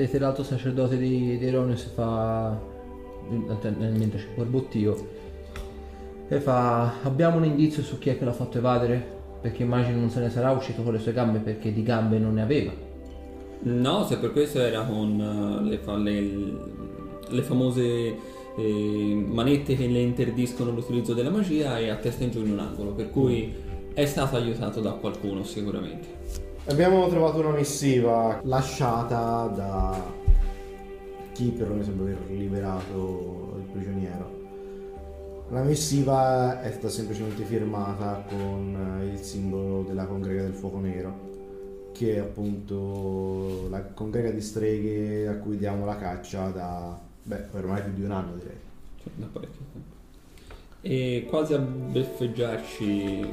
Vedete 0.00 0.18
l'alto 0.18 0.42
sacerdote 0.42 0.96
di, 0.96 1.36
di 1.36 1.46
Eronius 1.46 1.82
fa 1.82 2.58
mentre 3.28 4.18
c'è 4.18 4.28
borbottio 4.34 5.08
e 6.26 6.40
fa 6.40 7.02
abbiamo 7.02 7.36
un 7.36 7.44
indizio 7.44 7.82
su 7.82 7.98
chi 7.98 8.08
è 8.08 8.16
che 8.18 8.24
l'ha 8.24 8.32
fatto 8.32 8.56
evadere 8.56 9.18
perché 9.42 9.62
immagino 9.62 9.98
non 10.00 10.08
se 10.08 10.20
ne 10.20 10.30
sarà 10.30 10.52
uscito 10.52 10.82
con 10.82 10.94
le 10.94 11.00
sue 11.00 11.12
gambe 11.12 11.38
perché 11.40 11.70
di 11.70 11.82
gambe 11.82 12.18
non 12.18 12.32
ne 12.32 12.40
aveva 12.40 12.72
No, 13.64 14.06
se 14.06 14.16
per 14.16 14.32
questo 14.32 14.60
era 14.60 14.84
con 14.84 15.20
eh, 15.20 15.68
le, 15.68 15.98
le- 15.98 16.54
le 17.28 17.42
famose 17.42 18.16
eh, 18.56 19.24
manette 19.26 19.76
che 19.76 19.86
le 19.86 20.00
interdiscono 20.00 20.70
l'utilizzo 20.70 21.12
della 21.12 21.28
magia 21.28 21.78
e 21.78 21.90
a 21.90 21.96
testa 21.96 22.24
in 22.24 22.30
giù 22.30 22.40
in 22.40 22.52
un 22.52 22.58
angolo, 22.58 22.92
per 22.92 23.10
cui 23.10 23.52
è 23.92 24.06
stato 24.06 24.36
aiutato 24.36 24.80
da 24.80 24.92
qualcuno 24.92 25.44
sicuramente. 25.44 26.49
Abbiamo 26.70 27.08
trovato 27.08 27.40
una 27.40 27.50
missiva 27.50 28.40
lasciata 28.44 29.46
da 29.48 30.00
chi 31.32 31.48
però 31.48 31.74
mi 31.74 31.82
sembra 31.82 32.04
aver 32.04 32.30
liberato 32.30 33.56
il 33.56 33.64
prigioniero. 33.72 34.38
La 35.48 35.62
missiva 35.62 36.62
è 36.62 36.70
stata 36.70 36.88
semplicemente 36.88 37.42
firmata 37.42 38.24
con 38.28 39.02
il 39.12 39.18
simbolo 39.18 39.82
della 39.82 40.04
congrega 40.04 40.42
del 40.42 40.52
fuoco 40.52 40.78
nero, 40.78 41.90
che 41.92 42.14
è 42.14 42.18
appunto 42.18 43.66
la 43.68 43.82
congrega 43.82 44.30
di 44.30 44.40
streghe 44.40 45.26
a 45.26 45.38
cui 45.38 45.56
diamo 45.56 45.84
la 45.84 45.96
caccia 45.96 46.50
da, 46.50 46.96
beh, 47.24 47.46
ormai 47.50 47.82
più 47.82 47.94
di 47.94 48.04
un 48.04 48.12
anno 48.12 48.36
direi. 48.36 48.58
Cioè, 49.02 49.12
da 49.16 49.26
parecchio 49.26 49.64
tempo. 49.72 49.94
E 50.82 51.26
quasi 51.28 51.52
a 51.52 51.58
beffeggiarci 51.58 53.26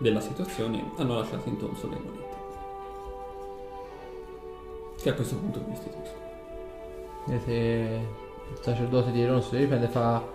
della 0.00 0.20
situazione 0.20 0.82
hanno 0.98 1.16
lasciato 1.16 1.48
in 1.48 1.56
tonso 1.56 1.88
le 1.88 1.96
monete. 1.96 2.33
Che 5.04 5.10
a 5.10 5.12
questo 5.12 5.36
punto 5.36 5.60
vi 5.66 5.72
istituisco. 5.72 6.14
vedete 7.26 7.52
il 8.52 8.58
sacerdote 8.58 9.12
di 9.12 9.20
Eronius 9.20 9.50
si 9.50 9.56
riprende 9.58 9.84
e 9.84 9.90
fa 9.90 10.26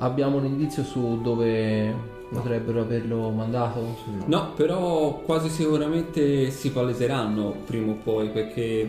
abbiamo 0.00 0.36
un 0.36 0.44
indizio 0.44 0.82
su 0.84 1.22
dove 1.22 1.94
potrebbero 2.30 2.82
averlo 2.82 3.30
mandato 3.30 3.96
No, 4.26 4.52
però 4.52 5.22
quasi 5.24 5.48
sicuramente 5.48 6.50
si 6.50 6.70
paleseranno 6.72 7.54
prima 7.64 7.92
o 7.92 7.96
poi 8.04 8.28
perché 8.28 8.86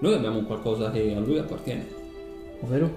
noi 0.00 0.12
abbiamo 0.12 0.42
qualcosa 0.42 0.90
che 0.90 1.14
a 1.16 1.20
lui 1.20 1.38
appartiene. 1.38 1.88
ovvero 2.60 2.90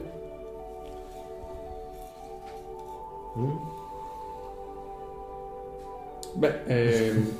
Mm? 3.37 3.55
Beh, 6.33 6.63
ehm, 6.65 7.31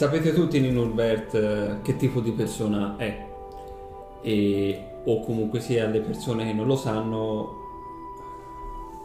sapete 0.00 0.32
tutti 0.32 0.58
Nino 0.60 0.80
Urbert 0.80 1.34
eh, 1.34 1.80
che 1.82 1.94
tipo 1.96 2.20
di 2.20 2.30
persona 2.30 2.96
è? 2.96 3.28
E 4.22 4.84
o 5.04 5.20
comunque 5.20 5.60
sia 5.60 5.86
le 5.88 6.00
persone 6.00 6.46
che 6.46 6.54
non 6.54 6.66
lo 6.66 6.74
sanno 6.74 7.58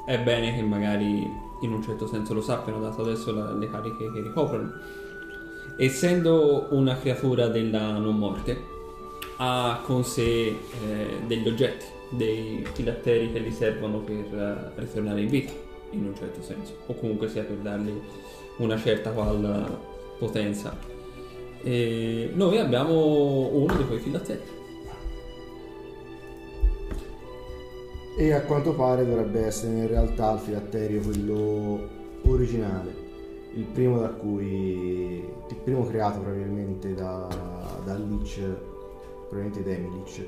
è 0.05 0.17
bene 0.19 0.55
che 0.55 0.61
magari 0.61 1.29
in 1.59 1.73
un 1.73 1.83
certo 1.83 2.07
senso 2.07 2.33
lo 2.33 2.41
sappiano 2.41 2.79
dato 2.79 3.01
adesso 3.01 3.33
la- 3.33 3.51
le 3.51 3.69
cariche 3.69 4.09
che 4.09 4.21
ricoprono. 4.21 4.71
Essendo 5.77 6.67
una 6.69 6.97
creatura 6.97 7.47
della 7.49 7.97
non 7.97 8.15
morte 8.15 8.57
ha 9.35 9.81
con 9.83 10.05
sé 10.05 10.47
eh, 10.47 10.57
degli 11.27 11.49
oggetti 11.49 11.87
dei 12.11 12.65
filatteri 12.71 13.33
che 13.33 13.41
gli 13.41 13.51
servono 13.51 13.97
per 13.97 14.33
eh, 14.33 14.71
ritornare 14.79 15.19
in 15.19 15.27
vita 15.27 15.51
in 15.89 16.05
un 16.05 16.15
certo 16.15 16.41
senso 16.41 16.77
o 16.85 16.93
comunque 16.93 17.27
sia 17.27 17.43
per 17.43 17.57
dargli 17.57 18.01
una 18.59 18.77
certa 18.77 19.11
qual 19.11 19.93
potenza. 20.17 20.77
E 21.61 22.31
noi 22.33 22.59
abbiamo 22.59 23.47
uno 23.53 23.75
di 23.75 23.85
quei 23.85 23.99
filatteri 23.99 24.55
E 28.17 28.31
a 28.31 28.43
quanto 28.43 28.73
pare 28.73 29.05
dovrebbe 29.05 29.45
essere 29.45 29.73
in 29.73 29.87
realtà 29.89 30.31
il 30.31 30.39
filatterio 30.39 31.01
quello 31.01 31.89
originale, 32.23 32.93
il 33.55 33.65
primo 33.65 33.99
da 33.99 34.07
cui 34.07 35.21
il 35.49 35.55
primo 35.61 35.85
creato 35.85 36.21
probabilmente 36.21 36.93
da, 36.93 37.27
da 37.83 37.95
Lich, 37.95 38.39
probabilmente 39.27 39.63
da 39.63 39.71
Emilich, 39.71 40.27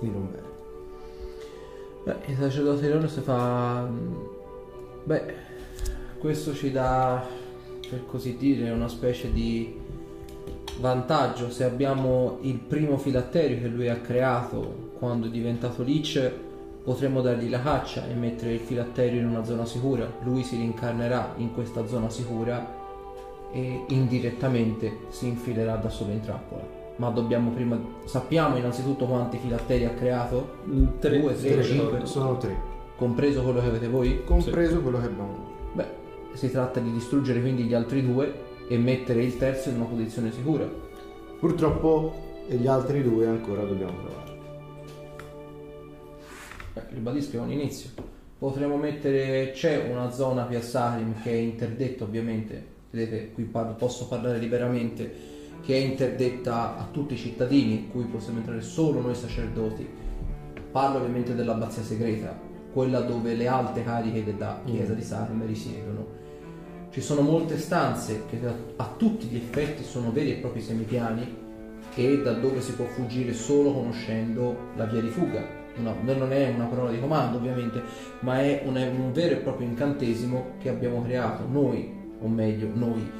Niromberto. 0.00 0.50
Beh, 2.04 2.16
il 2.24 2.36
sacerdote 2.38 2.80
di 2.80 2.86
Eronius 2.86 3.20
fa 3.20 3.90
beh 5.04 5.34
questo 6.18 6.54
ci 6.54 6.72
dà 6.72 7.26
per 7.92 8.06
così 8.06 8.38
dire 8.38 8.70
una 8.70 8.88
specie 8.88 9.30
di 9.30 9.78
vantaggio. 10.80 11.50
Se 11.50 11.64
abbiamo 11.64 12.38
il 12.40 12.56
primo 12.56 12.96
filatterio 12.96 13.58
che 13.60 13.66
lui 13.68 13.90
ha 13.90 13.96
creato 13.96 14.90
quando 14.98 15.26
è 15.26 15.30
diventato 15.30 15.82
Lich 15.82 16.32
potremmo 16.82 17.20
dargli 17.20 17.50
la 17.50 17.60
caccia 17.60 18.08
e 18.08 18.14
mettere 18.14 18.54
il 18.54 18.60
filatterio 18.60 19.20
in 19.20 19.26
una 19.26 19.44
zona 19.44 19.66
sicura. 19.66 20.10
Lui 20.22 20.42
si 20.42 20.56
rincarnerà 20.56 21.34
in 21.36 21.52
questa 21.52 21.86
zona 21.86 22.08
sicura 22.08 22.80
e 23.52 23.84
indirettamente 23.88 25.00
si 25.10 25.26
infilerà 25.26 25.76
da 25.76 25.90
solo 25.90 26.12
in 26.12 26.20
trappola. 26.22 26.80
Ma 26.96 27.10
dobbiamo 27.10 27.50
prima 27.50 27.78
sappiamo 28.06 28.56
innanzitutto 28.56 29.04
quanti 29.04 29.36
filatteri 29.36 29.84
ha 29.84 29.90
creato? 29.90 30.54
Tre, 30.98 31.20
Due, 31.20 31.36
tre, 31.36 31.50
tre, 31.50 31.62
cinque. 31.62 31.84
ricordo. 31.84 32.06
Sono 32.06 32.38
tre, 32.38 32.56
compreso 32.96 33.42
quello 33.42 33.60
che 33.60 33.66
avete 33.66 33.88
voi? 33.88 34.24
Compreso 34.24 34.80
quello 34.80 34.98
che 34.98 35.06
abbiamo 35.06 35.51
si 36.34 36.50
tratta 36.50 36.80
di 36.80 36.92
distruggere 36.92 37.40
quindi 37.40 37.64
gli 37.64 37.74
altri 37.74 38.02
due 38.02 38.50
e 38.68 38.78
mettere 38.78 39.22
il 39.22 39.36
terzo 39.36 39.68
in 39.68 39.76
una 39.76 39.84
posizione 39.84 40.32
sicura. 40.32 40.68
Purtroppo 41.38 42.14
gli 42.48 42.66
altri 42.66 43.02
due 43.02 43.26
ancora 43.26 43.64
dobbiamo 43.64 43.92
trovare. 43.98 44.30
Beh, 46.74 46.82
ribadisco, 46.90 47.36
è 47.36 47.40
un 47.40 47.50
inizio. 47.50 47.90
Potremmo 48.38 48.76
mettere, 48.76 49.52
c'è 49.52 49.88
una 49.90 50.10
zona 50.10 50.46
via 50.46 50.60
Sacrim 50.60 51.20
che 51.22 51.30
è 51.30 51.36
interdetta 51.36 52.04
ovviamente, 52.04 52.64
vedete 52.90 53.32
qui 53.32 53.44
parlo, 53.44 53.74
posso 53.74 54.08
parlare 54.08 54.38
liberamente, 54.38 55.14
che 55.62 55.74
è 55.74 55.78
interdetta 55.78 56.76
a 56.76 56.88
tutti 56.90 57.14
i 57.14 57.18
cittadini, 57.18 57.74
in 57.74 57.90
cui 57.90 58.04
possiamo 58.04 58.38
entrare 58.38 58.62
solo 58.62 59.00
noi 59.00 59.14
sacerdoti. 59.14 59.86
Parlo 60.72 60.98
ovviamente 60.98 61.34
dell'abbazia 61.34 61.82
segreta, 61.82 62.36
quella 62.72 63.00
dove 63.00 63.34
le 63.34 63.46
alte 63.46 63.84
cariche 63.84 64.24
della 64.24 64.60
chiesa 64.64 64.94
di 64.94 65.02
Sacrim 65.02 65.46
risiedono. 65.46 66.21
Ci 66.92 67.00
sono 67.00 67.22
molte 67.22 67.56
stanze 67.56 68.24
che 68.28 68.38
a, 68.76 68.94
tutti 68.98 69.24
gli 69.24 69.36
effetti 69.36 69.82
sono 69.82 70.12
veri 70.12 70.32
e 70.32 70.34
propri 70.34 70.60
semipiani 70.60 71.36
e 71.94 72.20
da 72.20 72.32
dove 72.32 72.60
si 72.60 72.74
può 72.74 72.84
fuggire 72.84 73.32
solo 73.32 73.72
conoscendo 73.72 74.54
la 74.76 74.84
via 74.84 75.00
di 75.00 75.08
fuga. 75.08 75.42
Una- 75.78 75.94
non 76.02 76.32
è 76.34 76.52
una 76.54 76.66
parola 76.66 76.90
di 76.90 77.00
comando 77.00 77.38
ovviamente, 77.38 77.80
ma 78.20 78.42
è 78.42 78.62
un, 78.66 78.76
un 78.76 79.10
vero 79.10 79.36
e 79.36 79.38
proprio 79.38 79.68
incantesimo 79.68 80.56
che 80.58 80.68
abbiamo 80.68 81.02
creato 81.02 81.46
noi, 81.50 81.90
o 82.20 82.28
meglio 82.28 82.68
noi. 82.74 83.10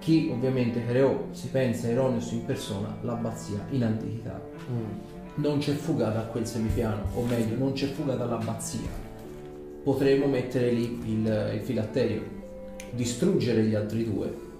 Chi 0.00 0.28
ovviamente 0.32 0.84
creò, 0.84 1.26
si 1.30 1.46
pensa 1.46 1.86
Eronius 1.86 2.32
in 2.32 2.44
persona, 2.44 2.98
l'abbazia 3.02 3.64
in 3.70 3.84
antichità. 3.84 4.42
Non 5.36 5.58
c'è 5.58 5.74
fuga 5.74 6.08
da 6.08 6.22
quel 6.22 6.44
semipiano, 6.44 7.04
o 7.14 7.22
meglio, 7.22 7.56
non 7.56 7.72
c'è 7.72 7.86
fuga 7.86 8.16
dall'abbazia. 8.16 8.88
Potremmo 9.84 10.26
mettere 10.26 10.72
lì 10.72 11.00
il, 11.06 11.52
il 11.54 11.60
filatterio, 11.60 12.40
distruggere 12.92 13.62
gli 13.62 13.74
altri 13.74 14.04
due 14.12 14.50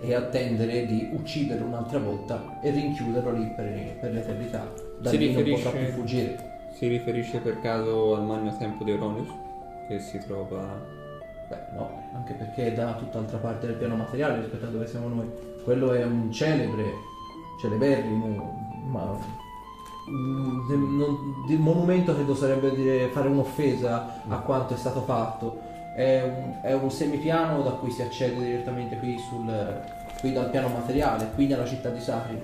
e 0.00 0.14
attendere 0.14 0.86
di 0.86 1.08
ucciderlo 1.12 1.66
un'altra 1.66 1.98
volta 1.98 2.58
e 2.60 2.70
rinchiuderlo 2.70 3.32
lì 3.32 3.46
per, 3.56 3.96
per 4.00 4.12
l'eternità. 4.12 4.70
Da 5.00 5.10
Si 5.10 5.16
lì 5.18 5.32
non 5.32 5.42
riferisce- 5.42 5.64
potrà 5.70 5.80
più 5.84 5.92
fuggire. 5.94 6.52
si 6.74 6.86
riferisce 6.88 7.38
per 7.38 7.60
caso 7.60 8.14
al 8.16 8.24
magno 8.24 8.54
tempo 8.56 8.84
di 8.84 8.90
Eronius 8.92 9.28
che 9.88 9.98
si 10.00 10.18
trova 10.18 11.02
Beh, 11.48 11.76
no, 11.76 12.02
anche 12.14 12.32
perché 12.32 12.68
è 12.68 12.72
da 12.72 12.94
tutt'altra 12.94 13.36
parte 13.36 13.66
del 13.66 13.76
piano 13.76 13.96
materiale 13.96 14.40
rispetto 14.40 14.64
a 14.64 14.70
dove 14.70 14.86
siamo 14.86 15.08
noi. 15.08 15.30
Quello 15.62 15.92
è 15.92 16.02
un 16.02 16.32
celebre, 16.32 16.84
celeberrimo, 17.60 18.72
ma 18.86 19.18
mm, 20.10 20.96
non- 20.96 21.44
di 21.46 21.56
monumento 21.56 22.14
credo 22.14 22.34
sarebbe 22.34 22.74
dire 22.74 23.08
fare 23.08 23.28
un'offesa 23.28 24.22
a 24.26 24.38
quanto 24.38 24.72
è 24.74 24.76
stato 24.78 25.02
fatto. 25.02 25.72
È 25.94 26.22
un, 26.22 26.56
è 26.60 26.72
un 26.72 26.90
semipiano 26.90 27.62
da 27.62 27.70
cui 27.70 27.90
si 27.90 28.02
accede 28.02 28.42
direttamente 28.42 28.96
qui, 28.96 29.16
sul, 29.18 29.80
qui 30.20 30.32
dal 30.32 30.50
piano 30.50 30.68
materiale, 30.68 31.30
qui 31.34 31.46
nella 31.46 31.64
città 31.64 31.88
di 31.90 32.00
Sacri. 32.00 32.40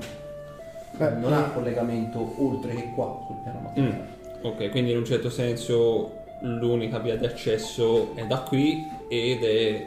Beh, 0.97 1.11
non 1.11 1.33
ha 1.33 1.47
eh, 1.47 1.53
collegamento 1.53 2.35
oltre 2.39 2.75
che 2.75 2.93
qua 2.95 3.25
sul 3.27 3.37
piano 3.43 3.61
materiale. 3.61 4.19
Ok, 4.43 4.71
quindi 4.71 4.93
in 4.93 4.99
un 4.99 5.05
certo 5.05 5.31
senso 5.31 6.19
l'unica 6.43 6.99
via 6.99 7.17
di 7.17 7.27
accesso 7.27 8.15
è 8.15 8.25
da 8.27 8.41
qui 8.41 8.87
ed 9.09 9.43
è 9.43 9.87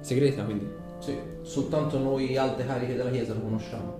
segreta, 0.00 0.44
quindi. 0.44 0.82
Sì, 0.98 1.18
soltanto 1.42 1.98
noi 1.98 2.36
alte 2.36 2.64
cariche 2.64 2.94
della 2.94 3.10
chiesa 3.10 3.34
lo 3.34 3.40
conosciamo, 3.40 3.98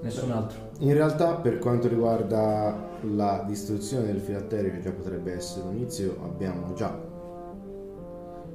nessun 0.00 0.30
altro. 0.32 0.70
In 0.78 0.92
realtà 0.94 1.34
per 1.34 1.58
quanto 1.58 1.86
riguarda 1.88 2.90
la 3.02 3.44
distruzione 3.46 4.06
del 4.06 4.18
filatterio, 4.18 4.72
che 4.72 4.80
già 4.80 4.90
potrebbe 4.90 5.34
essere 5.34 5.66
un 5.66 5.76
inizio, 5.76 6.18
abbiamo 6.24 6.72
già 6.74 7.10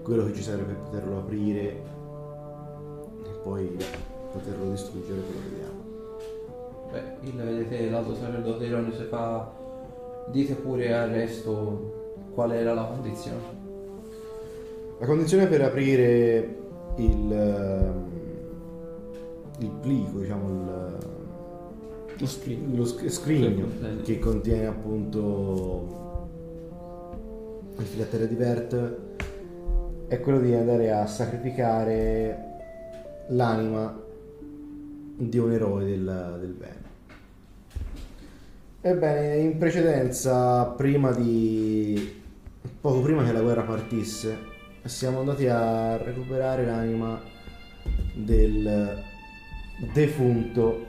quello 0.07 0.23
che 0.25 0.33
ci 0.33 0.41
serve 0.41 0.63
per 0.63 0.75
poterlo 0.77 1.17
aprire 1.17 1.61
e 1.61 1.81
poi 3.43 3.75
poterlo 4.31 4.69
distruggere, 4.71 5.19
quello 5.19 5.41
vediamo. 5.49 5.75
Beh, 6.91 7.27
il, 7.27 7.33
vedete 7.35 7.89
l'altro 7.89 8.15
sacerdote 8.15 8.65
Ironio 8.65 8.93
se 8.93 9.03
fa... 9.03 9.53
Dite 10.31 10.55
pure 10.55 10.93
al 10.93 11.09
resto 11.09 12.25
qual 12.33 12.51
era 12.51 12.73
la 12.73 12.83
condizione. 12.83 13.37
La 14.99 15.05
condizione 15.05 15.47
per 15.47 15.61
aprire 15.61 16.57
il, 16.97 17.31
ehm, 17.31 18.05
il 19.59 19.69
plico, 19.81 20.19
diciamo, 20.19 20.49
il, 20.49 20.97
Lo 22.19 22.25
screen. 22.27 22.75
lo 22.75 22.83
sc- 22.85 23.07
scrigno 23.09 23.67
Sì. 23.79 24.01
che 24.03 24.19
contiene 24.19 24.65
appunto 24.67 25.85
il 27.77 27.85
filattere 27.85 28.27
di 28.27 28.35
Vert 28.35 28.97
è 30.07 30.19
quello 30.21 30.39
di 30.39 30.53
andare 30.53 30.91
a 30.91 31.05
sacrificare 31.05 32.45
l'anima 33.29 34.01
di 35.17 35.37
un 35.37 35.51
eroe 35.51 35.85
del, 35.85 36.37
del 36.39 36.51
bene. 36.51 36.85
Ebbene, 38.81 39.35
in 39.37 39.57
precedenza, 39.57 40.63
prima 40.65 41.11
di 41.11 42.21
poco 42.79 43.01
prima 43.01 43.25
che 43.25 43.33
la 43.33 43.41
guerra 43.41 43.63
partisse, 43.63 44.37
siamo 44.83 45.19
andati 45.19 45.47
a 45.47 45.97
recuperare 45.97 46.65
l'anima 46.65 47.21
del 48.13 49.03
defunto 49.93 50.85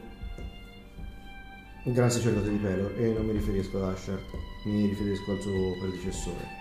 gran 1.85 2.11
sacerdote 2.11 2.51
di 2.51 2.57
Pelor 2.57 2.95
e 2.99 3.13
non 3.13 3.27
mi 3.27 3.33
riferisco 3.33 3.83
ad 3.83 3.95
Asher, 3.95 4.21
mi 4.65 4.87
riferisco 4.87 5.33
al 5.33 5.41
suo 5.41 5.77
predecessore. 5.81 6.58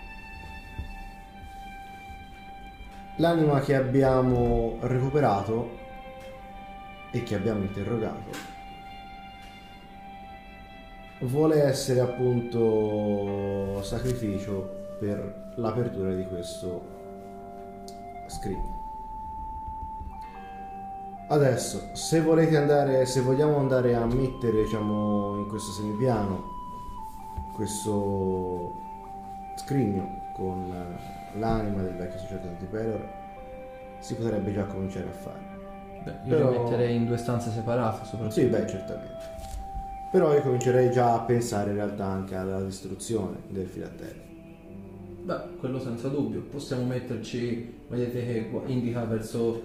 L'anima 3.20 3.58
che 3.60 3.74
abbiamo 3.74 4.76
recuperato 4.80 5.70
e 7.10 7.24
che 7.24 7.34
abbiamo 7.34 7.62
interrogato 7.62 8.30
vuole 11.22 11.62
essere 11.64 11.98
appunto 11.98 13.82
sacrificio 13.82 14.96
per 15.00 15.52
l'apertura 15.56 16.14
di 16.14 16.24
questo 16.26 16.80
scrigno. 18.28 18.76
Adesso, 21.28 21.90
se 21.94 22.20
volete 22.20 22.56
andare, 22.56 23.04
se 23.04 23.20
vogliamo 23.20 23.58
andare 23.58 23.96
a 23.96 24.06
mettere, 24.06 24.62
diciamo, 24.62 25.38
in 25.38 25.48
questo 25.48 25.72
semipiano 25.72 26.56
questo 27.52 28.76
scrigno 29.56 30.30
con 30.36 31.16
l'anima 31.38 31.82
del 31.82 31.94
vecchio 31.94 32.18
sacerdote 32.18 32.56
di 32.58 32.64
Pelor, 32.66 33.08
si 34.00 34.14
potrebbe 34.14 34.52
già 34.52 34.64
cominciare 34.64 35.06
a 35.08 35.12
fare. 35.12 35.56
Beh, 36.04 36.10
io 36.24 36.36
Però- 36.36 36.50
li 36.50 36.58
metterei 36.58 36.96
in 36.96 37.06
due 37.06 37.16
stanze 37.16 37.50
separate 37.50 38.04
soprattutto. 38.04 38.40
Sì, 38.40 38.46
beh, 38.46 38.66
certamente. 38.66 39.36
Però 40.10 40.32
io 40.32 40.40
comincerei 40.40 40.90
già 40.90 41.14
a 41.14 41.20
pensare 41.20 41.70
in 41.70 41.76
realtà 41.76 42.06
anche 42.06 42.34
alla 42.34 42.62
distruzione 42.62 43.36
del 43.48 43.66
filattello. 43.66 44.26
Beh, 45.24 45.56
quello 45.58 45.78
senza 45.78 46.08
dubbio. 46.08 46.40
Possiamo 46.42 46.84
metterci, 46.84 47.80
vedete 47.88 48.24
che 48.24 48.50
indica 48.66 49.04
verso 49.04 49.60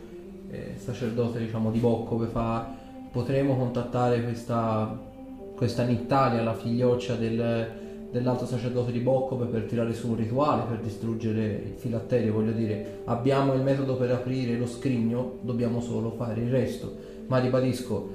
eh, 0.50 0.74
sacerdote 0.78 1.40
diciamo 1.40 1.72
di 1.72 1.80
Bocco 1.80 2.18
che 2.20 2.28
fa 2.28 2.68
potremo 3.12 3.56
contattare 3.56 4.22
questa 4.24 5.12
questa 5.56 5.84
Nittalia, 5.84 6.42
la 6.42 6.56
figlioccia 6.56 7.16
del, 7.16 7.72
dell'alto 8.14 8.46
sacerdote 8.46 8.92
di 8.92 9.00
Bocco 9.00 9.36
per 9.36 9.64
tirare 9.64 9.92
su 9.92 10.10
un 10.10 10.16
rituale 10.16 10.66
per 10.70 10.82
distruggere 10.82 11.64
il 11.66 11.74
filatterio, 11.76 12.32
voglio 12.32 12.52
dire, 12.52 13.00
abbiamo 13.06 13.56
il 13.56 13.64
metodo 13.64 13.98
per 13.98 14.12
aprire 14.12 14.56
lo 14.56 14.68
scrigno, 14.68 15.40
dobbiamo 15.42 15.82
solo 15.82 16.12
fare 16.12 16.42
il 16.42 16.52
resto. 16.52 16.94
Ma 17.26 17.40
ribadisco, 17.40 18.10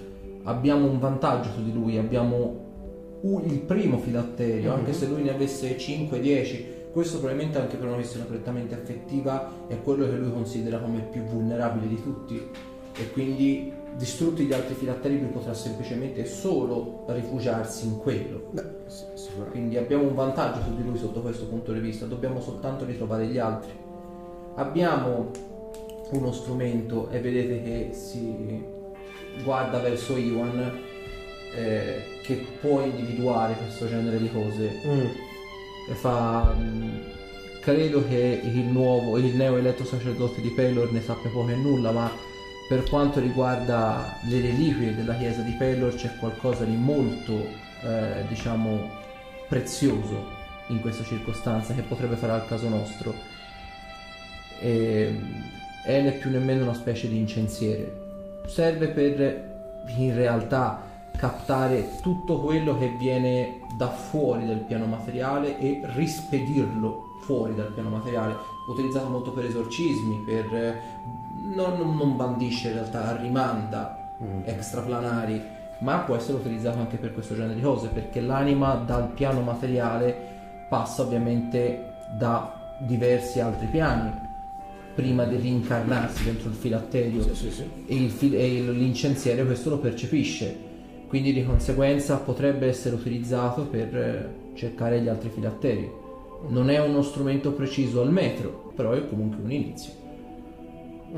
abbiamo 0.44 0.88
un 0.88 1.00
vantaggio 1.00 1.50
su 1.50 1.64
di 1.64 1.72
lui, 1.72 1.98
abbiamo 1.98 2.66
il 3.44 3.58
primo 3.58 3.98
filatterio, 3.98 4.72
anche 4.72 4.92
se 4.92 5.08
lui 5.08 5.24
ne 5.24 5.34
avesse 5.34 5.76
5-10, 5.76 6.92
questo 6.92 7.18
probabilmente 7.18 7.58
anche 7.58 7.76
per 7.76 7.86
una 7.86 7.96
questione 7.96 8.26
prettamente 8.26 8.76
affettiva 8.76 9.66
è 9.66 9.82
quello 9.82 10.04
che 10.04 10.16
lui 10.16 10.30
considera 10.30 10.78
come 10.78 11.00
più 11.10 11.22
vulnerabile 11.22 11.88
di 11.88 12.00
tutti 12.00 12.40
e 12.96 13.10
quindi 13.10 13.72
distrutti 13.96 14.44
gli 14.44 14.52
altri 14.52 14.74
filatteri 14.74 15.18
lui 15.18 15.30
potrà 15.30 15.54
semplicemente 15.54 16.24
solo 16.26 17.04
rifugiarsi 17.08 17.86
in 17.86 17.98
quello. 17.98 18.48
Beh, 18.50 18.64
sì, 18.86 19.04
sicuramente. 19.14 19.50
Quindi 19.50 19.76
abbiamo 19.76 20.04
un 20.04 20.14
vantaggio 20.14 20.62
su 20.62 20.74
di 20.76 20.84
lui 20.84 20.98
sotto 20.98 21.20
questo 21.20 21.46
punto 21.46 21.72
di 21.72 21.80
vista, 21.80 22.06
dobbiamo 22.06 22.40
soltanto 22.40 22.84
ritrovare 22.84 23.26
gli 23.26 23.38
altri. 23.38 23.72
Abbiamo 24.56 25.30
uno 26.10 26.32
strumento 26.32 27.10
e 27.10 27.20
vedete 27.20 27.62
che 27.62 27.90
si 27.92 28.76
guarda 29.42 29.78
verso 29.78 30.16
Iwan 30.16 30.80
eh, 31.54 32.02
che 32.22 32.44
può 32.60 32.82
individuare 32.82 33.54
questo 33.54 33.88
genere 33.88 34.18
di 34.18 34.30
cose 34.30 34.80
Mm. 34.86 35.06
e 35.90 35.94
fa 35.94 36.54
mm, 36.56 36.98
credo 37.60 38.06
che 38.06 38.40
il 38.42 38.64
nuovo 38.66 39.18
il 39.18 39.34
neo 39.36 39.56
eletto 39.56 39.84
sacerdote 39.84 40.40
di 40.40 40.50
Pelor 40.50 40.92
ne 40.92 41.02
sappia 41.02 41.30
poco 41.30 41.50
e 41.50 41.56
nulla 41.56 41.90
ma 41.92 42.10
per 42.68 42.86
quanto 42.88 43.18
riguarda 43.18 44.18
le 44.24 44.40
reliquie 44.42 44.94
della 44.94 45.14
chiesa 45.14 45.40
di 45.40 45.52
Pelor 45.52 45.94
c'è 45.94 46.16
qualcosa 46.16 46.64
di 46.64 46.76
molto 46.76 47.32
eh, 47.82 48.24
diciamo 48.28 48.90
prezioso 49.48 50.36
in 50.66 50.80
questa 50.80 51.02
circostanza 51.02 51.72
che 51.72 51.80
potrebbe 51.80 52.16
fare 52.16 52.32
al 52.32 52.46
caso 52.46 52.68
nostro. 52.68 53.14
E 54.60 55.18
è 55.82 56.02
né 56.02 56.10
più 56.12 56.30
nemmeno 56.30 56.64
una 56.64 56.74
specie 56.74 57.08
di 57.08 57.16
incensiere. 57.16 58.42
Serve 58.46 58.88
per 58.88 59.56
in 59.96 60.14
realtà 60.14 60.82
captare 61.16 61.98
tutto 62.02 62.38
quello 62.40 62.78
che 62.78 62.94
viene 62.98 63.60
da 63.78 63.88
fuori 63.88 64.44
del 64.44 64.58
piano 64.58 64.84
materiale 64.84 65.58
e 65.58 65.80
rispedirlo 65.84 67.16
fuori 67.22 67.54
dal 67.54 67.72
piano 67.72 67.88
materiale 67.88 68.36
utilizzato 68.68 69.08
molto 69.08 69.32
per 69.32 69.46
esorcismi 69.46 70.22
per 70.24 70.80
non, 71.54 71.96
non 71.96 72.16
bandisce 72.16 72.68
in 72.68 72.74
realtà 72.74 73.16
rimanda 73.16 73.96
Mm. 74.20 74.40
extraplanari 74.46 75.40
ma 75.78 75.98
può 75.98 76.16
essere 76.16 76.38
utilizzato 76.38 76.80
anche 76.80 76.96
per 76.96 77.14
questo 77.14 77.36
genere 77.36 77.54
di 77.54 77.60
cose 77.60 77.86
perché 77.86 78.20
l'anima 78.20 78.74
dal 78.74 79.10
piano 79.12 79.42
materiale 79.42 80.12
passa 80.68 81.02
ovviamente 81.02 81.92
da 82.18 82.74
diversi 82.80 83.38
altri 83.38 83.68
piani 83.68 84.10
prima 84.96 85.22
di 85.22 85.36
rincarnarsi 85.36 86.24
dentro 86.24 86.48
il 86.48 86.56
filatterio 86.56 87.22
Sì, 87.22 87.34
sì, 87.36 87.50
sì. 87.52 87.70
e, 87.86 87.94
il 87.94 88.10
fil- 88.10 88.34
e 88.34 88.54
il- 88.56 88.70
l'incensiere 88.72 89.44
questo 89.44 89.70
lo 89.70 89.78
percepisce 89.78 90.66
quindi 91.06 91.32
di 91.32 91.44
conseguenza 91.44 92.16
potrebbe 92.16 92.66
essere 92.66 92.96
utilizzato 92.96 93.66
per 93.66 93.96
eh, 93.96 94.28
cercare 94.54 95.00
gli 95.00 95.06
altri 95.06 95.28
filatteri 95.28 95.88
non 96.48 96.70
è 96.70 96.80
uno 96.84 97.02
strumento 97.02 97.52
preciso 97.52 98.02
al 98.02 98.10
metro 98.10 98.72
però 98.74 98.90
è 98.90 99.08
comunque 99.08 99.44
un 99.44 99.52
inizio 99.52 99.92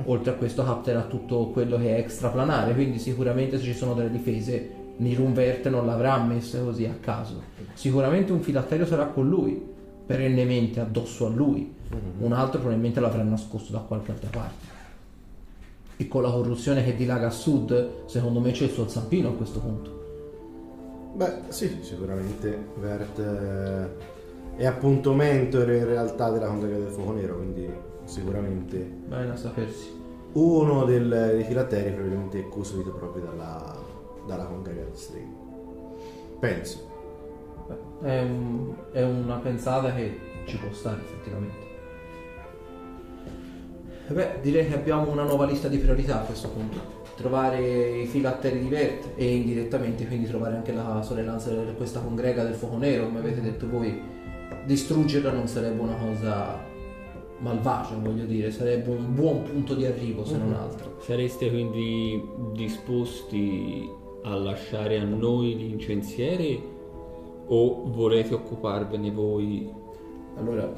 oltre 0.04 0.32
a 0.32 0.35
questo 0.35 0.64
capterà 0.64 1.02
tutto 1.02 1.49
quello 1.49 1.76
che 1.78 1.97
è 1.97 1.99
extraplanare 1.99 2.75
quindi 2.75 2.99
sicuramente 2.99 3.59
se 3.59 3.64
ci 3.64 3.75
sono 3.75 3.94
delle 3.94 4.11
difese 4.11 4.78
Nirunverte 5.00 5.70
non 5.70 5.87
l'avrà 5.87 6.23
messe 6.23 6.62
così 6.62 6.85
a 6.85 6.94
caso. 7.00 7.42
Sicuramente 7.73 8.32
un 8.32 8.42
filatterio 8.42 8.85
sarà 8.85 9.06
con 9.06 9.26
lui 9.26 9.68
perennemente 10.06 10.80
addosso 10.80 11.25
a 11.25 11.30
lui. 11.30 11.75
Un 12.18 12.32
altro 12.32 12.59
probabilmente 12.59 13.00
l'avrà 13.00 13.23
nascosto 13.23 13.73
da 13.73 13.78
qualche 13.78 14.11
altra 14.11 14.28
parte. 14.28 14.78
E 15.97 16.06
con 16.06 16.20
la 16.20 16.30
corruzione 16.30 16.85
che 16.85 16.94
dilaga 16.94 17.28
a 17.28 17.30
sud 17.30 18.04
secondo 18.06 18.40
me 18.40 18.50
c'è 18.50 18.64
il 18.64 18.70
suo 18.70 18.88
zampino 18.88 19.30
a 19.30 19.32
questo 19.32 19.61
punto. 19.61 19.99
Beh, 21.14 21.32
sì, 21.49 21.78
sicuramente 21.80 22.66
Vert 22.78 23.18
eh, 23.18 24.59
è 24.62 24.66
appunto 24.66 25.14
mentore 25.14 25.78
in 25.78 25.87
realtà 25.87 26.30
della 26.30 26.47
Congrega 26.47 26.76
del 26.76 26.88
Fuoco 26.88 27.12
Nero, 27.12 27.37
quindi 27.37 27.68
sicuramente 28.10 28.76
bene 28.78 29.30
a 29.30 29.36
sapersi 29.36 29.98
uno 30.32 30.84
del- 30.84 31.08
dei 31.08 31.44
filatteri 31.44 31.90
probabilmente 31.92 32.38
è 32.40 32.48
custodito 32.48 32.92
proprio 32.92 33.24
dalla, 33.24 33.76
dalla 34.26 34.44
Congrega 34.44 34.82
del 34.82 34.94
String. 34.96 35.28
Penso. 36.38 36.88
È, 38.02 38.20
un- 38.20 38.74
è 38.92 39.02
una 39.02 39.36
pensata 39.36 39.92
che 39.94 40.18
ci 40.46 40.56
può 40.58 40.72
stare 40.72 41.00
effettivamente 41.00 41.68
Beh, 44.08 44.38
direi 44.40 44.66
che 44.66 44.74
abbiamo 44.74 45.08
una 45.10 45.22
nuova 45.22 45.46
lista 45.46 45.68
di 45.68 45.78
priorità 45.78 46.20
a 46.22 46.24
questo 46.24 46.48
punto. 46.48 46.98
Trovare 47.16 47.60
i 48.00 48.06
filatteri 48.06 48.58
di 48.58 48.68
Vert 48.68 49.10
e 49.14 49.36
indirettamente 49.36 50.04
quindi 50.06 50.26
trovare 50.26 50.56
anche 50.56 50.72
la 50.72 51.00
sorellanza 51.02 51.50
di 51.50 51.74
questa 51.76 52.00
congrega 52.00 52.42
del 52.42 52.54
fuoco 52.54 52.76
nero, 52.76 53.04
come 53.06 53.20
avete 53.20 53.40
detto 53.40 53.68
voi. 53.68 54.00
Distruggerla 54.66 55.30
non 55.30 55.46
sarebbe 55.46 55.80
una 55.80 55.94
cosa 55.94 56.58
malvagia, 57.40 57.97
voglio 57.97 58.25
dire, 58.25 58.50
sarebbe 58.50 58.90
un 58.90 59.14
buon 59.14 59.42
punto 59.42 59.75
di 59.75 59.85
arrivo 59.85 60.25
se 60.25 60.37
non 60.37 60.52
altro. 60.52 60.97
Sareste 61.00 61.50
quindi 61.50 62.23
disposti 62.52 63.88
a 64.23 64.35
lasciare 64.35 64.99
a 64.99 65.04
noi 65.04 65.56
l'incensiere 65.56 66.61
o 67.47 67.82
volete 67.90 68.35
occuparvene 68.35 69.11
voi? 69.11 69.73
Allora, 70.37 70.73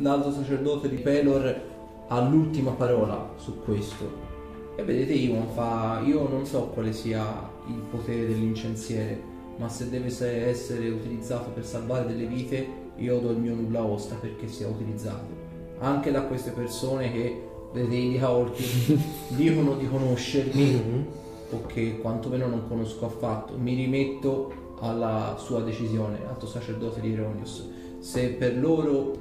l'alto 0.00 0.30
sacerdote 0.30 0.88
di 0.88 0.96
Pelor 0.96 1.62
ha 2.08 2.20
l'ultima 2.20 2.72
parola 2.72 3.32
su 3.36 3.58
questo. 3.60 4.32
E 4.76 4.82
vedete 4.82 5.12
Ivan 5.12 5.48
fa, 5.48 6.02
io 6.04 6.28
non 6.28 6.44
so 6.44 6.68
quale 6.68 6.92
sia 6.92 7.48
il 7.68 7.80
potere 7.90 8.26
dell'incensiere, 8.26 9.20
ma 9.56 9.68
se 9.68 9.88
deve 9.88 10.10
se- 10.10 10.46
essere 10.46 10.88
utilizzato 10.88 11.50
per 11.50 11.64
salvare 11.64 12.06
delle 12.06 12.26
vite, 12.26 12.82
io 12.96 13.18
do 13.18 13.30
il 13.30 13.38
mio 13.38 13.54
nulla 13.54 13.82
osta 13.82 14.14
perché 14.14 14.48
sia 14.48 14.68
utilizzato. 14.68 15.42
Anche 15.78 16.10
da 16.10 16.22
queste 16.22 16.50
persone 16.50 17.10
che, 17.12 17.42
vedete, 17.72 17.94
i 17.94 18.18
Haorti 18.18 18.64
dicono 19.34 19.74
di 19.74 19.88
conoscermi, 19.88 21.06
o 21.50 21.66
che 21.66 21.98
quantomeno 21.98 22.46
non 22.46 22.66
conosco 22.68 23.06
affatto, 23.06 23.56
mi 23.58 23.74
rimetto 23.74 24.76
alla 24.80 25.36
sua 25.38 25.60
decisione, 25.60 26.18
alto 26.26 26.46
sacerdote 26.46 27.00
di 27.00 27.12
Eronius. 27.12 27.68
Se 27.98 28.30
per 28.30 28.56
loro, 28.56 29.12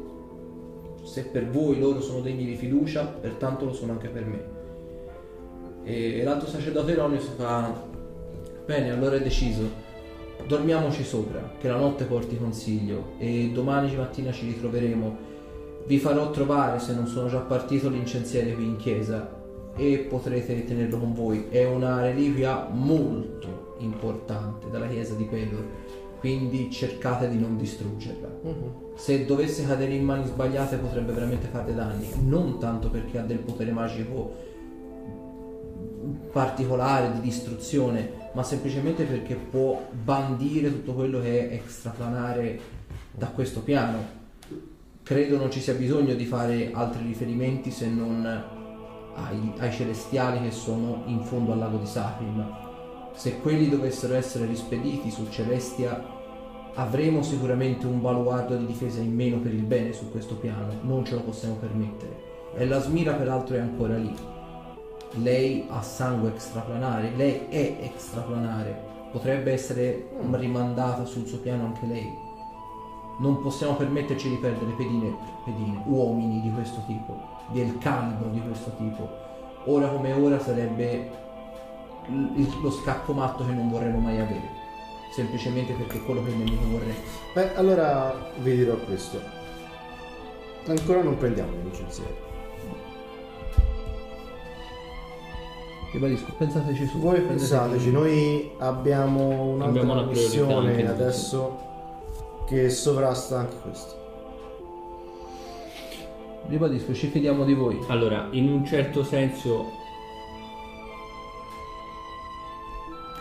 se 1.04 1.26
per 1.26 1.50
voi 1.50 1.80
loro 1.80 2.02
sono 2.02 2.22
degni 2.22 2.46
di 2.46 2.56
fiducia, 2.56 3.06
pertanto 3.06 3.66
lo 3.66 3.74
sono 3.74 3.94
anche 3.94 4.10
per 4.10 4.26
me. 4.26 4.52
E 5.84 6.24
l'alto 6.24 6.48
sacerdote 6.48 6.92
Eronius 6.92 7.26
fa, 7.36 7.86
bene, 8.66 8.92
allora 8.92 9.16
è 9.16 9.22
deciso, 9.22 9.83
dormiamoci 10.46 11.04
sopra, 11.04 11.54
che 11.60 11.68
la 11.68 11.78
notte 11.78 12.06
porti 12.06 12.38
consiglio 12.38 13.14
e 13.18 13.52
domani 13.54 13.96
mattina 13.96 14.32
ci 14.32 14.46
ritroveremo. 14.46 15.32
Vi 15.86 15.98
farò 15.98 16.32
trovare, 16.32 16.80
se 16.80 16.94
non 16.94 17.08
sono 17.08 17.28
già 17.28 17.40
partito, 17.40 17.90
l'incensiere 17.90 18.54
qui 18.54 18.64
in 18.66 18.78
chiesa 18.78 19.42
e 19.76 20.06
potrete 20.10 20.64
tenerlo 20.66 20.98
con 20.98 21.14
voi. 21.14 21.48
È 21.50 21.66
una 21.66 22.02
reliquia 22.02 22.68
molto 22.72 23.76
importante 23.80 24.70
dalla 24.70 24.88
chiesa 24.88 25.14
di 25.16 25.26
Pelor, 25.26 25.66
quindi 26.20 26.72
cercate 26.72 27.28
di 27.28 27.38
non 27.38 27.58
distruggerla. 27.58 28.30
Se 28.96 29.26
dovesse 29.26 29.66
cadere 29.66 29.94
in 29.94 30.06
mani 30.06 30.26
sbagliate 30.26 30.78
potrebbe 30.78 31.12
veramente 31.12 31.48
farle 31.48 31.74
danni, 31.74 32.08
non 32.22 32.60
tanto 32.60 32.90
perché 32.90 33.20
ha 33.20 33.24
del 33.24 33.40
potere 33.40 33.72
magico 33.72 34.52
particolare 36.34 37.14
di 37.14 37.22
distruzione, 37.22 38.32
ma 38.34 38.42
semplicemente 38.44 39.04
perché 39.04 39.36
può 39.36 39.88
bandire 39.92 40.70
tutto 40.70 40.94
quello 40.94 41.22
che 41.22 41.50
è 41.50 41.54
extraplanare 41.54 42.60
da 43.12 43.28
questo 43.28 43.62
piano. 43.62 44.22
Credo 45.04 45.38
non 45.38 45.52
ci 45.52 45.62
sia 45.62 45.76
bisogno 45.76 46.16
di 46.16 46.26
fare 46.26 46.72
altri 46.74 47.06
riferimenti 47.06 47.70
se 47.70 47.88
non 47.88 48.26
ai, 48.26 49.54
ai 49.60 49.72
celestiali 49.72 50.42
che 50.42 50.52
sono 50.52 51.04
in 51.06 51.22
fondo 51.22 51.52
al 51.52 51.60
lago 51.60 51.78
di 51.78 51.86
Sacrim. 51.86 52.44
Se 53.14 53.38
quelli 53.38 53.70
dovessero 53.70 54.16
essere 54.16 54.48
rispediti 54.48 55.12
su 55.12 55.28
Celestia, 55.30 56.04
avremo 56.74 57.22
sicuramente 57.22 57.86
un 57.86 58.02
baluardo 58.02 58.58
di 58.58 58.66
difesa 58.66 59.02
in 59.02 59.14
meno 59.14 59.38
per 59.38 59.54
il 59.54 59.62
bene 59.62 59.94
su 59.94 60.10
questo 60.10 60.36
piano, 60.36 60.80
non 60.82 61.06
ce 61.06 61.14
lo 61.14 61.22
possiamo 61.22 61.56
permettere. 61.56 62.32
E 62.56 62.66
la 62.66 62.80
Smira 62.80 63.14
peraltro 63.14 63.56
è 63.56 63.60
ancora 63.60 63.98
lì. 63.98 64.12
Lei 65.16 65.68
ha 65.70 65.82
sangue 65.84 66.30
extraplanare, 66.30 67.12
lei 67.16 67.46
è 67.48 67.78
extraplanare, 67.82 69.10
potrebbe 69.12 69.52
essere 69.52 70.10
rimandata 70.32 71.06
sul 71.06 71.28
suo 71.28 71.38
piano 71.38 71.66
anche 71.66 71.86
lei. 71.86 72.12
Non 73.20 73.40
possiamo 73.44 73.76
permetterci 73.76 74.28
di 74.28 74.38
perdere 74.38 74.72
pedine, 74.72 75.16
pedine, 75.46 75.84
uomini 75.86 76.42
di 76.42 76.52
questo 76.52 76.82
tipo, 76.88 77.16
del 77.52 77.78
calibro 77.78 78.30
di 78.30 78.42
questo 78.42 78.72
tipo. 78.78 79.08
Ora 79.66 79.88
come 79.90 80.14
ora 80.14 80.40
sarebbe 80.40 81.12
lo 82.08 82.72
scacco 82.72 83.14
matto 83.14 83.46
che 83.46 83.52
non 83.52 83.70
vorremmo 83.70 84.00
mai 84.00 84.20
avere, 84.20 84.50
semplicemente 85.14 85.74
perché 85.74 85.98
è 85.98 86.04
quello 86.04 86.24
che 86.24 86.32
il 86.32 86.38
nemico 86.38 86.70
vorrebbe. 86.70 86.96
Beh, 87.36 87.56
allora 87.56 88.32
vi 88.40 88.56
dirò 88.56 88.76
questo. 88.78 89.20
Ancora 90.66 91.04
non 91.04 91.18
prendiamo 91.18 91.52
l'incensiere. 91.62 92.33
Ribadisco, 95.94 96.32
pensateci 96.36 96.88
su. 96.88 96.98
Voi 96.98 97.22
pensateci, 97.22 97.92
noi 97.92 98.50
abbiamo 98.58 99.44
un'altra 99.44 99.82
Abbiamo 99.82 99.94
una 99.94 100.04
priorità 100.08 100.44
missione 100.44 100.90
adesso 100.90 101.58
che 102.48 102.72
sovrasta 102.72 103.38
anche 103.38 103.56
questo. 103.62 104.02
Ribadisco, 106.48 106.96
ci 106.96 107.08
fidiamo 107.10 107.46
di 107.46 107.54
voi. 107.54 107.80
Allora, 107.88 108.28
in 108.32 108.52
un 108.52 108.66
certo 108.66 109.04
senso... 109.04 109.82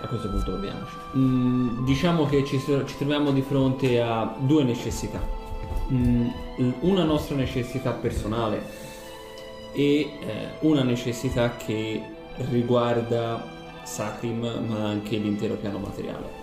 A 0.01 0.07
questo 0.09 0.31
punto 0.31 0.53
proviamoci. 0.53 0.95
Mm, 1.19 1.85
diciamo 1.85 2.25
che 2.25 2.43
ci, 2.47 2.59
ci 2.59 2.97
troviamo 2.97 3.33
di 3.33 3.43
fronte 3.43 4.01
a 4.01 4.35
due 4.41 4.65
necessità. 4.65 5.21
Mm, 5.93 6.29
una 6.81 7.05
nostra 7.05 7.37
necessità 7.37 7.91
personale 7.91 8.63
e 9.73 10.01
eh, 10.01 10.09
una 10.61 10.83
necessità 10.83 11.55
che 11.57 12.21
riguarda 12.51 13.45
Sacrim 13.85 14.41
ma 14.67 14.89
anche 14.89 15.17
l'intero 15.17 15.55
piano 15.57 15.79
materiale. 15.79 16.41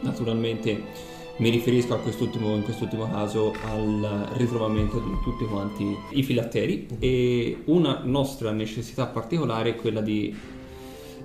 Naturalmente 0.00 1.16
mi 1.38 1.50
riferisco 1.50 1.96
quest'ultimo, 1.98 2.54
in 2.54 2.64
quest'ultimo 2.64 3.08
caso 3.08 3.54
al 3.64 4.28
ritrovamento 4.32 4.98
di 4.98 5.10
tutti 5.22 5.44
quanti 5.44 5.96
i 6.10 6.22
filatteri 6.22 6.88
e 6.98 7.62
una 7.66 8.00
nostra 8.04 8.50
necessità 8.50 9.06
particolare 9.06 9.70
è 9.70 9.76
quella 9.76 10.00
di 10.00 10.36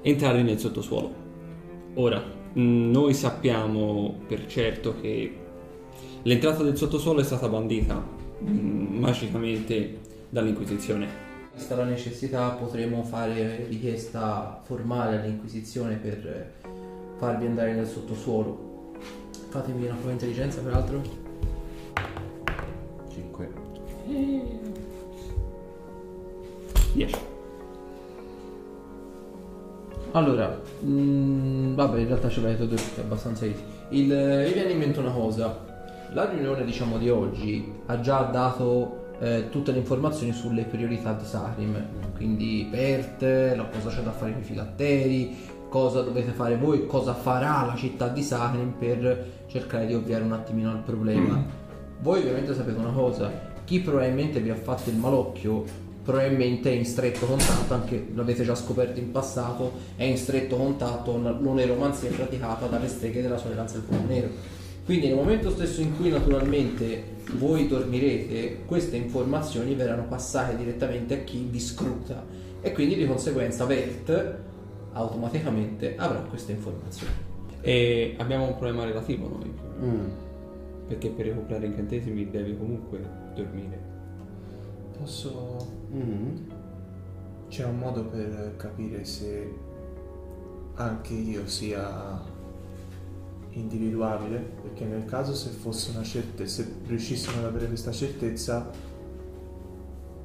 entrare 0.01 0.43
nel 0.43 0.59
sottosuolo. 0.59 1.21
Ora, 1.95 2.23
noi 2.53 3.13
sappiamo 3.13 4.19
per 4.27 4.45
certo 4.45 4.95
che 5.01 5.35
l'entrata 6.21 6.61
del 6.61 6.77
sottosuolo 6.77 7.19
è 7.19 7.23
stata 7.23 7.47
bandita 7.47 7.95
mh, 7.95 8.99
magicamente 8.99 9.99
dall'Inquisizione. 10.29 11.32
Vista 11.53 11.75
la 11.75 11.83
necessità 11.83 12.49
potremo 12.49 13.03
fare 13.03 13.65
richiesta 13.67 14.59
formale 14.63 15.19
all'Inquisizione 15.19 15.95
per 15.95 16.51
farvi 17.17 17.45
andare 17.45 17.73
nel 17.73 17.87
sottosuolo. 17.87 18.91
Fatemi 19.49 19.85
una 19.85 19.93
prova 19.93 20.07
di 20.07 20.13
intelligenza 20.13 20.61
peraltro. 20.61 21.01
5. 23.11 23.51
10. 26.93 27.15
Allora, 30.13 30.59
mm, 30.83 31.75
vabbè, 31.75 31.99
in 31.99 32.07
realtà 32.07 32.29
ce 32.29 32.41
l'avete 32.41 32.67
due 32.67 32.77
tutti 32.77 32.99
abbastanza 32.99 33.45
easy. 33.45 33.63
Il, 33.89 34.11
eh, 34.11 34.45
mi 34.45 34.53
viene 34.53 34.71
in 34.71 34.77
mente 34.79 34.99
una 34.99 35.11
cosa. 35.11 35.65
La 36.13 36.29
riunione, 36.29 36.65
diciamo, 36.65 36.97
di 36.97 37.09
oggi 37.09 37.71
ha 37.85 37.99
già 37.99 38.21
dato 38.23 39.02
eh, 39.23 39.47
tutte 39.49 39.71
le 39.71 39.77
informazioni 39.77 40.33
sulle 40.33 40.63
priorità 40.63 41.13
di 41.13 41.23
Sarim. 41.23 41.81
Quindi 42.13 42.67
Bert, 42.69 43.21
la 43.21 43.65
cosa 43.71 43.89
c'è 43.89 44.01
da 44.01 44.11
fare 44.11 44.33
con 44.33 44.41
i 44.41 44.43
filatteri, 44.43 45.37
cosa 45.69 46.01
dovete 46.01 46.31
fare 46.31 46.57
voi, 46.57 46.85
cosa 46.85 47.13
farà 47.13 47.65
la 47.65 47.75
città 47.75 48.09
di 48.09 48.21
Sarim 48.21 48.73
per 48.77 49.45
cercare 49.47 49.85
di 49.85 49.93
ovviare 49.93 50.25
un 50.25 50.33
attimino 50.33 50.71
al 50.71 50.79
problema. 50.79 51.41
Voi 52.01 52.19
ovviamente 52.19 52.53
sapete 52.53 52.77
una 52.77 52.91
cosa, 52.91 53.31
chi 53.63 53.79
probabilmente 53.79 54.41
vi 54.41 54.49
ha 54.49 54.55
fatto 54.55 54.89
il 54.89 54.97
malocchio 54.97 55.81
probabilmente 56.03 56.69
è 56.69 56.73
in 56.73 56.83
stretto 56.83 57.25
contatto, 57.25 57.73
anche 57.73 58.09
l'avete 58.13 58.43
già 58.43 58.55
scoperto 58.55 58.99
in 58.99 59.11
passato, 59.11 59.71
è 59.95 60.03
in 60.03 60.17
stretto 60.17 60.57
contatto 60.57 61.11
con 61.11 61.37
l'oneromanzia 61.41 62.09
praticata 62.09 62.65
dalle 62.65 62.89
streghe 62.89 63.21
della 63.21 63.37
sorellanza 63.37 63.75
del 63.75 63.85
fuoco 63.87 64.03
nero. 64.05 64.27
Quindi 64.83 65.07
nel 65.07 65.15
momento 65.15 65.49
stesso 65.49 65.79
in 65.79 65.95
cui 65.95 66.09
naturalmente 66.09 67.12
voi 67.37 67.67
dormirete, 67.67 68.63
queste 68.65 68.97
informazioni 68.97 69.75
verranno 69.75 70.05
passate 70.07 70.55
direttamente 70.55 71.13
a 71.15 71.23
chi 71.23 71.47
vi 71.49 71.59
scruta 71.59 72.23
e 72.61 72.71
quindi 72.71 72.95
di 72.95 73.05
conseguenza 73.05 73.65
Vert 73.65 74.37
automaticamente 74.93 75.95
avrà 75.97 76.19
queste 76.19 76.51
informazioni. 76.53 77.13
E 77.61 78.15
abbiamo 78.17 78.45
un 78.47 78.55
problema 78.57 78.85
relativo 78.85 79.27
noi, 79.27 79.51
Mm. 79.81 80.07
perché 80.87 81.09
per 81.09 81.25
recuperare 81.27 81.65
incantesimi 81.65 82.29
devi 82.29 82.57
comunque 82.57 82.99
dormire. 83.35 83.79
Posso... 84.97 85.57
Mm. 85.93 86.35
C'è 87.49 87.65
un 87.65 87.77
modo 87.77 88.05
per 88.05 88.55
capire 88.57 89.03
se 89.05 89.51
anche 90.75 91.13
io 91.13 91.47
sia 91.47 92.21
individuabile? 93.53 94.37
Perché 94.61 94.85
nel 94.85 95.05
caso 95.05 95.33
se 95.33 95.49
fosse 95.49 95.91
una 95.91 96.03
certezza, 96.03 96.63
se 96.63 96.75
riuscissimo 96.85 97.37
ad 97.39 97.45
avere 97.45 97.67
questa 97.67 97.91
certezza, 97.91 98.69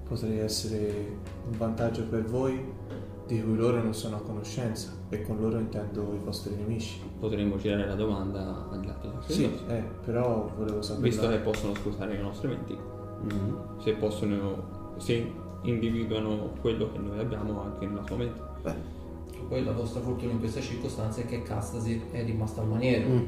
potrei 0.08 0.38
essere 0.38 1.16
un 1.50 1.56
vantaggio 1.56 2.04
per 2.04 2.24
voi 2.24 2.76
di 3.26 3.42
cui 3.42 3.56
loro 3.56 3.82
non 3.82 3.92
sono 3.92 4.16
a 4.16 4.20
conoscenza 4.20 4.90
e 5.10 5.22
con 5.22 5.38
loro 5.38 5.58
intendo 5.58 6.14
i 6.14 6.18
vostri 6.24 6.54
nemici. 6.54 7.00
Potremmo 7.20 7.58
girare 7.58 7.86
la 7.86 7.94
domanda 7.94 8.68
agli 8.70 8.88
altri 8.88 9.10
Sì, 9.34 9.44
eh, 9.68 9.82
però 10.04 10.50
volevo 10.56 10.80
sapere... 10.80 11.08
visto 11.08 11.28
che 11.28 11.38
possono 11.38 11.74
scrutare 11.74 12.14
le 12.14 12.22
nostre 12.22 12.48
menti, 12.48 12.76
Mm. 13.18 13.80
se 13.80 13.94
possono, 13.94 14.94
se 14.96 15.30
individuano 15.62 16.52
quello 16.60 16.90
che 16.92 16.98
noi 16.98 17.18
abbiamo 17.18 17.60
anche 17.62 17.84
nella 17.86 18.04
sua 18.06 18.16
mente. 18.16 18.40
Poi 19.48 19.64
la 19.64 19.72
vostra 19.72 20.00
fortuna 20.00 20.32
in 20.32 20.38
queste 20.38 20.60
circostanze 20.60 21.22
è 21.22 21.26
che 21.26 21.42
Castasir 21.42 22.10
è 22.10 22.24
rimasto 22.24 22.60
al 22.60 22.68
maniero. 22.68 23.08
Mm. 23.08 23.22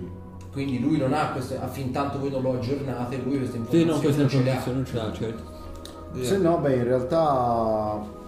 Quindi 0.52 0.80
lui 0.80 0.96
non 0.98 1.12
ha 1.12 1.30
queste, 1.30 1.58
ah, 1.58 1.68
fin 1.68 1.92
tanto 1.92 2.18
voi 2.18 2.30
non 2.30 2.42
lo 2.42 2.54
aggiornate, 2.54 3.20
lui 3.22 3.36
queste 3.38 3.58
Sì, 3.68 3.80
informazioni 3.80 3.84
no, 3.84 3.98
questa 4.00 4.22
non 4.22 4.30
informazione 4.30 4.76
non 4.76 4.86
ce 4.86 4.96
l'ha, 4.96 5.12
certo. 5.12 6.22
Se 6.24 6.36
no, 6.38 6.58
beh, 6.58 6.74
in 6.74 6.84
realtà 6.84 8.18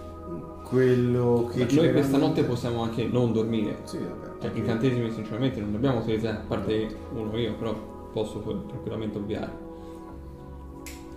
quello 0.63 1.49
che 1.51 1.57
Noi 1.59 1.67
generalmente- 1.67 1.91
questa 1.91 2.17
notte 2.17 2.43
possiamo 2.43 2.81
anche 2.81 3.05
non 3.07 3.33
dormire. 3.33 3.77
Sì, 3.83 3.97
vabbè. 3.97 4.31
Cioè, 4.41 4.51
incantesimi 4.53 5.11
sinceramente 5.11 5.59
non 5.59 5.75
abbiamo 5.75 5.99
utilizzati, 5.99 6.37
a 6.37 6.43
parte 6.47 6.95
uno 7.13 7.37
io, 7.37 7.53
però 7.55 7.73
posso 8.13 8.39
tranquillamente 8.39 9.17
ovviare. 9.17 9.51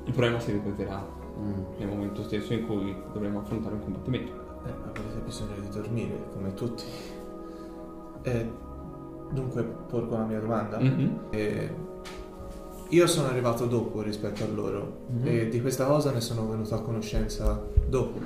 Il 0.04 0.12
problema 0.12 0.38
si 0.40 0.52
ripeterà 0.52 1.14
Mm. 1.38 1.52
nel 1.78 1.88
momento 1.88 2.22
stesso 2.22 2.52
in 2.54 2.66
cui 2.66 2.94
dovremo 3.12 3.40
affrontare 3.40 3.74
un 3.74 3.82
combattimento. 3.82 4.32
Eh, 4.66 4.88
avrete 4.88 5.20
bisogno 5.24 5.54
di 5.60 5.68
dormire, 5.68 6.18
come 6.32 6.54
tutti. 6.54 6.84
Eh, 8.22 8.48
dunque, 9.30 9.62
porgo 9.62 10.16
la 10.16 10.24
mia 10.24 10.40
domanda. 10.40 10.78
Mhm. 10.78 11.18
Eh, 11.30 11.70
io 12.90 13.06
sono 13.06 13.28
arrivato 13.28 13.66
dopo 13.66 14.00
rispetto 14.02 14.44
a 14.44 14.46
loro 14.48 14.98
Mhm. 15.08 15.26
e 15.26 15.48
di 15.48 15.60
questa 15.60 15.84
cosa 15.86 16.10
ne 16.12 16.20
sono 16.20 16.48
venuto 16.48 16.74
a 16.74 16.80
conoscenza 16.80 17.60
dopo. 17.88 18.18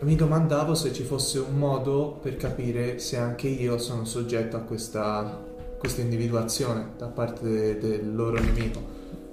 Mi 0.00 0.16
domandavo 0.16 0.74
se 0.74 0.92
ci 0.94 1.02
fosse 1.02 1.38
un 1.40 1.58
modo 1.58 2.18
per 2.22 2.36
capire 2.36 2.98
se 2.98 3.18
anche 3.18 3.48
io 3.48 3.76
sono 3.76 4.06
soggetto 4.06 4.56
a 4.56 4.60
questa, 4.60 5.42
questa 5.78 6.00
individuazione 6.00 6.92
da 6.96 7.08
parte 7.08 7.46
de- 7.46 7.78
del 7.78 8.14
loro 8.14 8.40
nemico, 8.40 8.80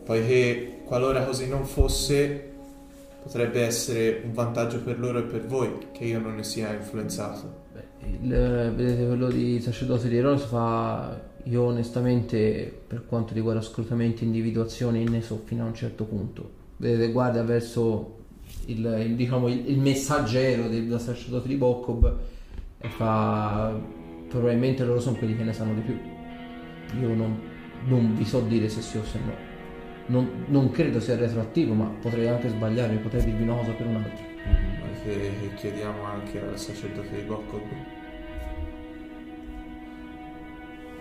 poiché 0.04 0.82
qualora 0.86 1.24
così 1.24 1.48
non 1.48 1.64
fosse 1.66 2.47
potrebbe 3.28 3.62
essere 3.62 4.22
un 4.24 4.32
vantaggio 4.32 4.80
per 4.80 4.98
loro 4.98 5.20
e 5.20 5.24
per 5.24 5.46
voi 5.46 5.90
che 5.92 6.06
io 6.06 6.20
non 6.20 6.36
ne 6.36 6.44
sia 6.44 6.74
influenzato. 6.74 7.66
Il, 8.22 8.74
vedete 8.74 9.06
quello 9.06 9.28
di 9.28 9.60
sacerdote 9.60 10.08
di 10.08 10.16
Eronis 10.16 10.44
fa 10.44 11.20
io 11.44 11.64
onestamente 11.64 12.82
per 12.88 13.06
quanto 13.06 13.34
riguarda 13.34 13.62
scrutamenti 13.62 14.24
e 14.24 14.28
individuazioni 14.28 15.04
ne 15.04 15.22
so 15.22 15.42
fino 15.44 15.64
a 15.64 15.68
un 15.68 15.76
certo 15.76 16.06
punto. 16.06 16.52
Vedete 16.78 17.12
guarda 17.12 17.44
verso 17.44 18.16
il, 18.68 19.04
il, 19.06 19.16
diciamo, 19.16 19.50
il 19.50 19.80
messaggero 19.80 20.70
del, 20.70 20.88
del 20.88 21.00
sacerdote 21.00 21.50
di 21.50 21.56
Bokob 21.56 22.18
e 22.80 22.88
fa 22.88 23.78
probabilmente 24.30 24.86
loro 24.86 25.02
sono 25.02 25.18
quelli 25.18 25.36
che 25.36 25.44
ne 25.44 25.52
sanno 25.52 25.74
di 25.74 25.82
più. 25.82 26.00
Io 27.02 27.14
non, 27.14 27.38
non 27.88 28.16
vi 28.16 28.26
so 28.26 28.40
dire 28.40 28.70
se 28.70 28.82
sì 28.82 28.98
o 28.98 29.04
se 29.04 29.20
no 29.20 29.47
non, 30.08 30.46
non 30.48 30.72
credo 30.72 31.00
sia 31.00 31.16
retroattivo 31.16 31.74
ma 31.74 31.86
potrei 32.02 32.28
anche 32.28 32.50
sbagliarmi 32.50 32.98
potrei 32.98 33.24
dirvi 33.24 33.44
una 33.44 33.56
cosa 33.56 33.72
per 33.72 33.86
un'altra 33.88 34.26
Che, 35.04 35.32
che 35.42 35.54
chiediamo 35.56 36.04
anche 36.04 36.40
al 36.40 36.58
sacerdote 36.58 37.16
di 37.16 37.22
Bokob. 37.22 37.62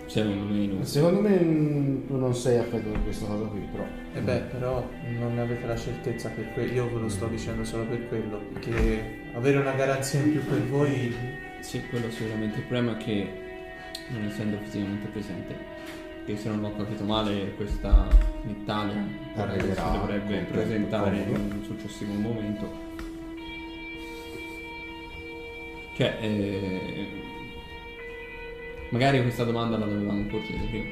Secondo 0.07 0.53
me 0.53 0.65
no. 0.67 0.83
Secondo 0.85 1.19
me 1.19 1.37
mm, 1.37 2.07
tu 2.07 2.15
non 2.15 2.33
sei 2.33 2.57
affetto 2.57 2.89
da 2.89 2.99
questa 2.99 3.25
cosa 3.25 3.45
qui, 3.47 3.67
però. 3.69 3.85
E 4.13 4.21
beh, 4.21 4.39
però 4.51 4.89
non 5.17 5.35
ne 5.35 5.41
avete 5.41 5.65
la 5.65 5.75
certezza 5.75 6.29
per 6.29 6.53
quello. 6.53 6.71
Io 6.71 6.93
ve 6.93 6.99
lo 7.01 7.09
sto 7.09 7.27
dicendo 7.27 7.65
solo 7.65 7.85
per 7.85 8.07
quello. 8.07 8.41
Che 8.59 9.19
avere 9.33 9.57
una 9.57 9.73
garanzia 9.73 10.21
in 10.21 10.31
più 10.31 10.45
per 10.45 10.63
voi. 10.63 11.13
Sì, 11.59 11.85
quello 11.89 12.09
sicuramente. 12.09 12.59
Il 12.59 12.63
problema 12.63 12.97
è 12.97 13.03
che 13.03 13.29
non 14.09 14.23
essendo 14.23 14.57
fisicamente 14.63 15.07
presente, 15.09 15.55
che 16.27 16.35
se 16.35 16.49
non 16.49 16.61
ho 16.65 16.75
capito 16.75 17.05
male 17.05 17.53
questa 17.55 18.05
in 18.43 18.49
Italia 18.49 19.01
Arriverà 19.35 19.91
si 19.91 19.97
dovrebbe 19.97 20.39
presentare 20.51 21.17
in 21.19 21.29
un 21.29 21.63
successivo 21.63 22.11
momento. 22.15 22.69
Cioè, 25.95 26.17
eh, 26.19 27.07
magari 28.89 29.21
questa 29.21 29.45
domanda 29.45 29.77
la 29.77 29.85
dovevamo 29.85 30.25
porgere 30.25 30.59
prima. 30.69 30.85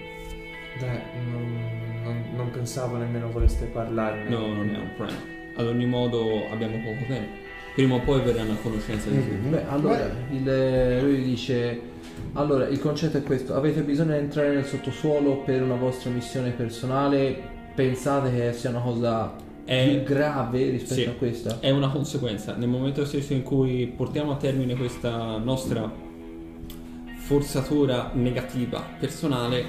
Beh, 0.80 1.02
non, 1.30 2.02
non- 2.04 2.24
non 2.34 2.50
pensavo 2.52 2.96
nemmeno 2.96 3.30
voleste 3.30 3.66
parlarne. 3.66 4.30
No, 4.30 4.54
non 4.54 4.70
è 4.70 4.78
un 4.78 4.92
problema. 4.96 5.22
Ad 5.58 5.68
ogni 5.68 5.86
modo 5.86 6.50
abbiamo 6.50 6.78
poco 6.78 7.04
tempo. 7.08 7.44
Prima 7.74 7.96
o 7.96 8.00
poi 8.00 8.22
verranno 8.22 8.54
a 8.54 8.58
conoscenza 8.62 9.10
di 9.10 9.22
tutto. 9.22 9.50
Beh, 9.50 9.68
allora, 9.68 10.10
il, 10.32 11.00
lui 11.02 11.24
dice, 11.24 11.80
allora, 12.34 12.68
il 12.68 12.80
concetto 12.80 13.18
è 13.18 13.24
questo, 13.24 13.56
avete 13.56 13.82
bisogno 13.82 14.12
di 14.12 14.20
entrare 14.20 14.54
nel 14.54 14.66
sottosuolo 14.66 15.44
per 15.44 15.62
una 15.62 15.76
vostra 15.76 16.10
missione 16.10 16.52
personale, 16.52 17.38
pensate 17.74 18.34
che 18.34 18.54
sia 18.54 18.70
una 18.72 18.82
cosa 18.82 19.34
È- 19.64 19.88
più 19.88 20.04
grave 20.04 20.70
rispetto 20.70 21.02
sì. 21.02 21.08
a 21.08 21.14
questa? 21.14 21.60
È 21.60 21.70
una 21.70 21.90
conseguenza. 21.90 22.56
Nel 22.56 22.68
momento 22.68 23.06
stesso 23.06 23.34
in 23.34 23.44
cui 23.44 23.92
portiamo 23.96 24.32
a 24.32 24.36
termine 24.36 24.76
questa 24.76 25.38
nostra 25.38 25.90
forzatura 27.18 28.12
negativa 28.14 28.84
personale, 29.00 29.64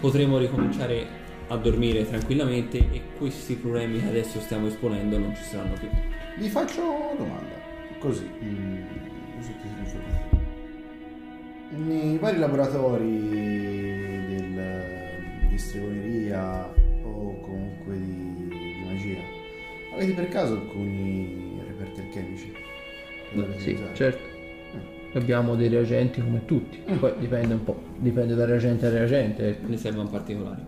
potremo 0.00 0.38
ricominciare 0.38 1.24
a 1.48 1.56
dormire 1.56 2.04
tranquillamente 2.08 2.78
e 2.78 3.02
questi 3.16 3.54
problemi 3.54 4.00
che 4.00 4.08
adesso 4.08 4.40
stiamo 4.40 4.66
esponendo 4.66 5.16
non 5.18 5.34
ci 5.36 5.44
saranno 5.44 5.74
più. 5.78 5.88
Vi 6.38 6.48
faccio 6.48 6.80
una 6.82 7.14
domanda, 7.16 7.54
così, 7.98 8.28
mm, 8.42 8.82
così 9.36 9.54
ti. 9.62 9.75
Nei 11.70 12.16
vari 12.18 12.38
laboratori 12.38 13.18
del, 14.28 15.48
di 15.48 15.58
stregoneria 15.58 16.64
o 17.02 17.40
comunque 17.40 17.98
di, 17.98 18.48
di 18.48 18.84
magia, 18.86 19.18
avete 19.92 20.12
per 20.12 20.28
caso 20.28 20.54
alcuni 20.54 21.60
reperti 21.66 22.00
alchemici? 22.00 22.52
Sì, 23.58 23.76
certo. 23.94 24.34
Abbiamo 25.14 25.56
dei 25.56 25.68
reagenti 25.68 26.20
come 26.20 26.44
tutti, 26.44 26.78
poi 26.98 27.12
dipende 27.18 27.54
un 27.54 27.64
po', 27.64 27.80
dipende 27.98 28.34
da 28.34 28.44
reagente 28.44 28.86
a 28.86 28.90
reagente, 28.90 29.58
Ne 29.66 29.76
servono 29.76 30.08
particolari. 30.08 30.62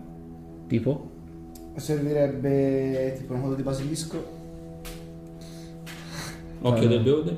tipo? 0.67 1.11
Servirebbe 1.75 3.13
tipo 3.17 3.33
una 3.33 3.43
cosa 3.43 3.55
di 3.55 3.63
basilisco? 3.63 4.37
Occhio 6.61 6.83
Eh. 6.83 6.87
del 6.87 7.01
beode? 7.01 7.37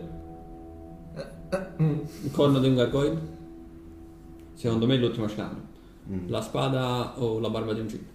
Il 2.24 2.32
corno 2.32 2.60
di 2.60 2.68
un 2.70 2.76
gargoyle? 2.76 3.40
Secondo 4.62 4.86
me 4.86 4.94
è 4.94 4.98
l'ultimo 5.00 5.28
scambio. 5.28 5.64
Mm. 6.08 6.30
La 6.30 6.40
spada 6.40 7.20
o 7.20 7.40
la 7.40 7.50
barba 7.50 7.74
di 7.74 7.80
un 7.80 7.88
gin? 7.88 8.06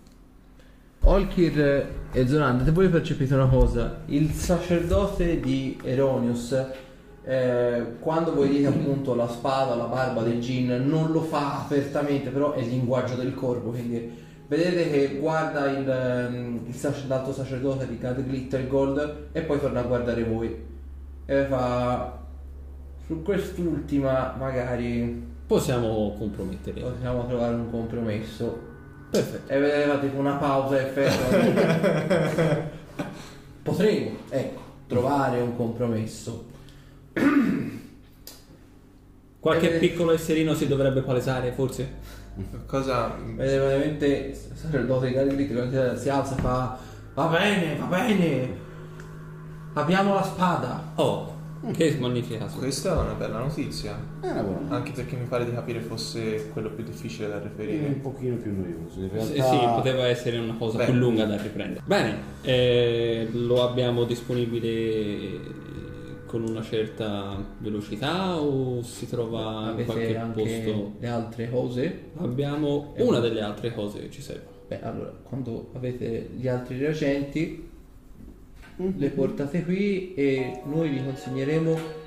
Olkir 1.00 1.88
e 2.12 2.28
Zoran, 2.28 2.64
se 2.64 2.70
voi 2.70 2.88
percepite 2.88 3.34
una 3.34 3.48
cosa, 3.48 4.02
il 4.06 4.30
sacerdote 4.30 5.40
di 5.40 5.76
Eronius, 5.82 6.52
eh, 7.24 7.96
quando 7.98 8.32
voi 8.32 8.48
dite 8.48 8.68
appunto 8.68 9.16
la 9.16 9.26
spada, 9.26 9.74
la 9.74 9.86
barba 9.86 10.22
del 10.22 10.40
Gin, 10.40 10.84
non 10.86 11.10
lo 11.10 11.22
fa 11.22 11.62
apertamente, 11.64 12.30
però 12.30 12.52
è 12.52 12.60
il 12.60 12.68
linguaggio 12.68 13.16
del 13.16 13.34
corpo, 13.34 13.70
quindi 13.70 14.08
vedete 14.46 14.88
che 14.88 15.16
guarda 15.18 15.68
il, 15.68 15.88
ehm, 15.88 16.60
il 16.68 16.74
sac- 16.74 17.08
l'altro 17.08 17.32
sacerdote 17.32 17.88
di 17.88 17.98
Gad 17.98 18.22
Glitter 18.24 18.68
Gold 18.68 19.30
e 19.32 19.42
poi 19.42 19.58
torna 19.58 19.80
a 19.80 19.84
guardare 19.84 20.22
voi 20.22 20.56
e 21.26 21.44
fa 21.46 22.20
su 23.04 23.22
quest'ultima 23.24 24.36
magari 24.38 25.34
Possiamo 25.46 26.14
compromettere. 26.18 26.80
possiamo 26.80 27.26
trovare 27.26 27.54
un 27.54 27.70
compromesso. 27.70 28.74
Perfetto. 29.10 29.52
E 29.52 29.58
vedeva 29.58 29.98
tipo 29.98 30.18
una 30.18 30.34
pausa 30.34 30.80
effetto. 30.80 32.74
Potremmo, 33.62 34.16
ecco, 34.28 34.60
trovare 34.86 35.40
un 35.40 35.56
compromesso. 35.56 36.46
Qualche 39.38 39.68
piccolo 39.78 40.12
esserino 40.12 40.54
si 40.54 40.66
dovrebbe 40.66 41.02
palesare, 41.02 41.52
forse? 41.52 42.14
Cosa. 42.66 43.16
Vedete 43.16 43.58
veramente 43.58 44.06
il 44.06 44.36
sacerdote 44.36 45.06
di 45.06 45.12
Galilei 45.14 45.96
si 45.96 46.08
alza 46.08 46.36
e 46.36 46.40
fa 46.40 46.78
Va 47.16 47.26
bene, 47.28 47.76
va 47.76 47.86
bene. 47.86 48.64
Abbiamo 49.72 50.12
la 50.12 50.22
spada. 50.22 50.92
Oh, 50.96 51.35
che 51.72 51.96
magnifica. 51.98 52.44
Questa 52.46 52.90
è 52.94 53.00
una 53.02 53.14
bella 53.14 53.38
notizia. 53.38 53.96
È 54.20 54.28
una 54.30 54.42
buona. 54.42 54.74
Anche 54.76 54.92
perché 54.92 55.16
mi 55.16 55.26
pare 55.26 55.44
di 55.44 55.52
capire 55.52 55.80
fosse 55.80 56.50
quello 56.50 56.70
più 56.70 56.84
difficile 56.84 57.28
da 57.28 57.38
È 57.38 57.42
reperire. 57.42 57.86
un 57.86 58.00
pochino 58.00 58.36
più 58.36 58.54
noioso. 58.54 59.00
In 59.00 59.10
realtà 59.10 59.42
sì, 59.50 59.58
poteva 59.58 60.06
essere 60.06 60.38
una 60.38 60.54
cosa 60.56 60.78
Beh. 60.78 60.84
più 60.84 60.94
lunga 60.94 61.24
da 61.24 61.36
riprendere. 61.40 61.82
Bene, 61.84 62.18
eh, 62.42 63.28
lo 63.32 63.62
abbiamo 63.68 64.04
disponibile 64.04 65.64
con 66.26 66.42
una 66.42 66.62
certa 66.62 67.36
velocità 67.58 68.36
o 68.40 68.82
si 68.82 69.08
trova 69.08 69.62
in 69.62 69.68
Avete 69.68 69.84
qualche 69.84 70.16
anche 70.16 70.42
posto? 70.42 70.92
le 70.98 71.08
altre 71.08 71.50
cose. 71.50 72.00
Abbiamo 72.16 72.92
una 72.98 73.20
delle 73.20 73.40
altre 73.42 73.72
cose 73.72 74.00
che 74.00 74.10
ci 74.10 74.20
servono. 74.22 74.54
Beh, 74.68 74.82
allora, 74.82 75.12
quando 75.22 75.70
avete 75.74 76.30
gli 76.36 76.48
altri 76.48 76.78
reagenti, 76.78 77.70
le 78.76 79.08
portate 79.08 79.62
qui 79.64 80.12
e 80.14 80.60
noi 80.64 80.88
vi 80.90 81.02
consegneremo 81.04 82.04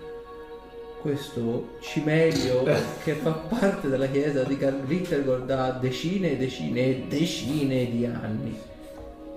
questo 1.01 1.77
cimelio 1.79 2.63
che 3.03 3.13
fa 3.13 3.31
parte 3.31 3.87
della 3.87 4.07
chiesa 4.07 4.43
di 4.43 4.57
Glittergold 4.57 5.45
da 5.45 5.71
decine 5.71 6.31
e 6.31 6.37
decine 6.37 6.79
e 6.81 7.03
decine 7.07 7.89
di 7.89 8.05
anni. 8.05 8.57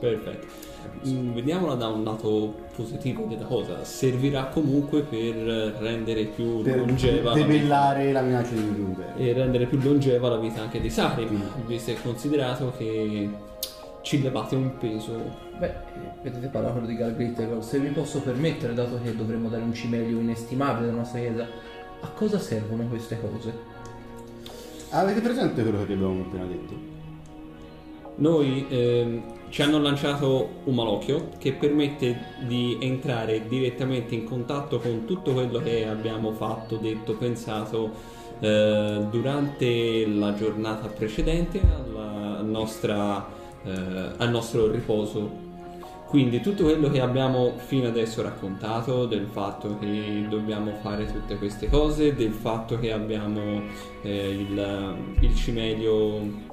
Perfetto. 0.01 0.71
Mm, 1.07 1.33
Vediamola 1.35 1.75
da 1.75 1.87
un 1.87 2.03
lato 2.03 2.55
positivo 2.75 3.25
della 3.29 3.45
cosa. 3.45 3.85
Servirà 3.85 4.47
comunque 4.47 5.03
per 5.03 5.35
rendere 5.79 6.25
più 6.25 6.63
per 6.63 6.79
longeva 6.79 7.31
la 7.31 7.35
vita. 7.37 7.47
debellare 7.47 8.13
la 8.13 8.21
minaccia 8.21 8.51
di 8.55 8.61
Nuremberg. 8.65 9.21
e 9.21 9.33
rendere 9.33 9.67
più 9.67 9.79
longeva 9.81 10.29
la 10.29 10.39
vita 10.39 10.63
anche 10.63 10.81
di 10.81 10.91
Sarim, 10.91 11.29
Mm. 11.37 11.67
visto 11.67 11.93
e 11.93 11.97
considerato 12.03 12.73
che 12.77 13.29
ci 14.03 14.21
levate 14.21 14.55
un 14.55 14.77
peso. 14.79 15.19
Beh, 15.59 15.67
eh, 15.67 15.73
vedete 16.23 16.49
parlare 16.49 16.73
quello 16.73 16.87
di 16.87 16.97
Galgrit, 16.97 17.59
se 17.61 17.79
mi 17.79 17.91
posso 17.91 18.21
permettere, 18.21 18.75
dato 18.75 19.01
che 19.03 19.17
dovremmo 19.17 19.49
dare 19.49 19.63
un 19.63 19.73
cimelio 19.73 20.19
inestimabile 20.19 20.89
alla 20.89 20.99
nostra 20.99 21.21
chiesa, 21.21 21.47
a 22.01 22.09
cosa 22.09 22.39
servono 22.39 22.85
queste 22.85 23.19
cose? 23.21 23.53
Avete 24.91 25.21
presente 25.21 25.63
quello 25.63 25.79
che 25.79 25.87
vi 25.87 25.93
abbiamo 25.95 26.21
appena 26.21 26.45
detto? 26.45 26.91
Noi 28.17 28.67
ehm, 28.69 29.23
ci 29.49 29.63
hanno 29.63 29.79
lanciato 29.79 30.61
un 30.65 30.75
malocchio 30.75 31.31
che 31.39 31.53
permette 31.53 32.19
di 32.47 32.77
entrare 32.81 33.47
direttamente 33.49 34.15
in 34.15 34.25
contatto 34.25 34.79
con 34.79 35.05
tutto 35.07 35.33
quello 35.33 35.61
che 35.61 35.87
abbiamo 35.87 36.33
fatto, 36.33 36.77
detto, 36.77 37.15
pensato 37.15 37.91
eh, 38.41 39.07
durante 39.11 40.07
la 40.07 40.35
giornata 40.35 40.89
precedente 40.89 41.61
alla 41.61 42.43
nostra, 42.43 43.27
eh, 43.65 44.13
al 44.17 44.31
nostro 44.31 44.71
riposo. 44.71 45.51
Quindi 46.07 46.41
tutto 46.41 46.65
quello 46.65 46.91
che 46.91 47.01
abbiamo 47.01 47.55
fino 47.57 47.89
adesso 47.89 48.21
raccontato 48.21 49.07
del 49.07 49.27
fatto 49.31 49.79
che 49.79 50.27
dobbiamo 50.29 50.73
fare 50.83 51.07
tutte 51.11 51.39
queste 51.39 51.71
cose, 51.71 52.15
del 52.15 52.33
fatto 52.33 52.79
che 52.79 52.93
abbiamo 52.93 53.63
eh, 54.03 54.29
il, 54.29 54.97
il 55.21 55.35
cimelio 55.35 56.51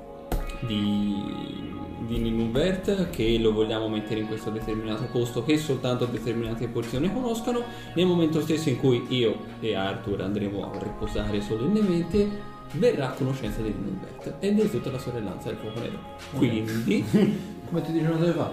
di, 0.62 1.67
di 2.08 2.17
Ninubert 2.19 3.10
che 3.10 3.38
lo 3.38 3.52
vogliamo 3.52 3.89
mettere 3.89 4.22
in 4.22 4.28
questo 4.28 4.50
determinato 4.50 5.08
posto 5.12 5.43
che 5.43 5.58
soltanto 5.58 6.06
determinate 6.06 6.67
porzioni 6.67 7.12
conoscono 7.12 7.63
nel 7.95 8.06
momento 8.06 8.41
stesso 8.41 8.69
in 8.69 8.78
cui 8.78 9.06
io 9.10 9.36
e 9.60 9.76
Arthur 9.76 10.22
andremo 10.22 10.72
a 10.72 10.80
riposare 10.82 11.41
solennemente 11.41 12.58
verrà 12.74 13.10
a 13.10 13.12
conoscenza 13.12 13.62
di 13.62 13.74
Ninubert 13.76 14.36
e 14.40 14.54
di 14.54 14.70
tutta 14.70 14.92
la 14.92 15.00
sorellanza 15.00 15.50
del 15.50 15.58
fuoco 15.58 15.80
nero 15.80 16.00
quindi 16.36 17.58
Come 17.70 17.82
ti 17.84 17.92
dicono 17.92 18.18
dove 18.18 18.32
va? 18.32 18.52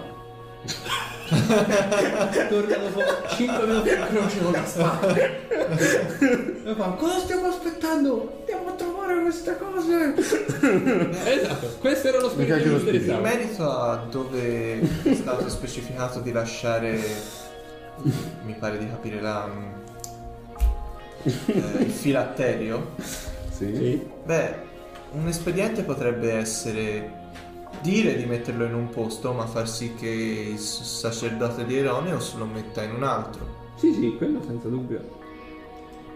Torna 2.49 2.77
dopo 2.77 3.01
5 3.29 3.65
minuti 3.65 3.89
in 3.89 4.05
croce 4.09 4.39
con 4.43 4.51
la 4.51 4.65
spada. 4.65 5.15
E 5.15 6.73
fa, 6.75 6.89
cosa 6.91 7.19
stiamo 7.19 7.47
aspettando? 7.47 8.37
Andiamo 8.41 8.69
a 8.69 8.73
trovare 8.73 9.21
queste 9.23 9.57
cose. 9.57 10.13
esatto 11.25 11.77
questo 11.79 12.09
era 12.09 12.19
lo 12.19 12.29
spirito 12.29 12.83
che. 12.83 13.11
In 13.11 13.19
merito 13.21 13.67
a 13.67 14.05
dove 14.07 14.81
è 15.03 15.13
stato 15.15 15.49
specificato 15.49 16.19
di 16.19 16.31
lasciare, 16.31 17.01
mi 18.45 18.55
pare 18.59 18.77
di 18.77 18.87
capire 18.87 19.19
la, 19.19 19.49
eh, 21.23 21.31
il 21.79 21.91
filatterio, 21.91 22.91
Sì. 23.57 23.75
sì. 23.75 24.07
beh, 24.25 24.55
un 25.13 25.27
espediente 25.27 25.81
potrebbe 25.83 26.33
essere 26.33 27.25
dire 27.81 28.15
di 28.15 28.25
metterlo 28.25 28.65
in 28.65 28.73
un 28.73 28.89
posto, 28.89 29.33
ma 29.33 29.45
far 29.45 29.67
sì 29.67 29.93
che 29.95 30.07
il 30.07 30.59
sacerdote 30.59 31.65
di 31.65 31.77
Eroneus 31.77 32.35
lo 32.35 32.45
metta 32.45 32.83
in 32.83 32.93
un 32.93 33.03
altro. 33.03 33.45
sì 33.75 33.93
sì 33.93 34.15
quello 34.17 34.41
senza 34.45 34.67
dubbio 34.67 35.15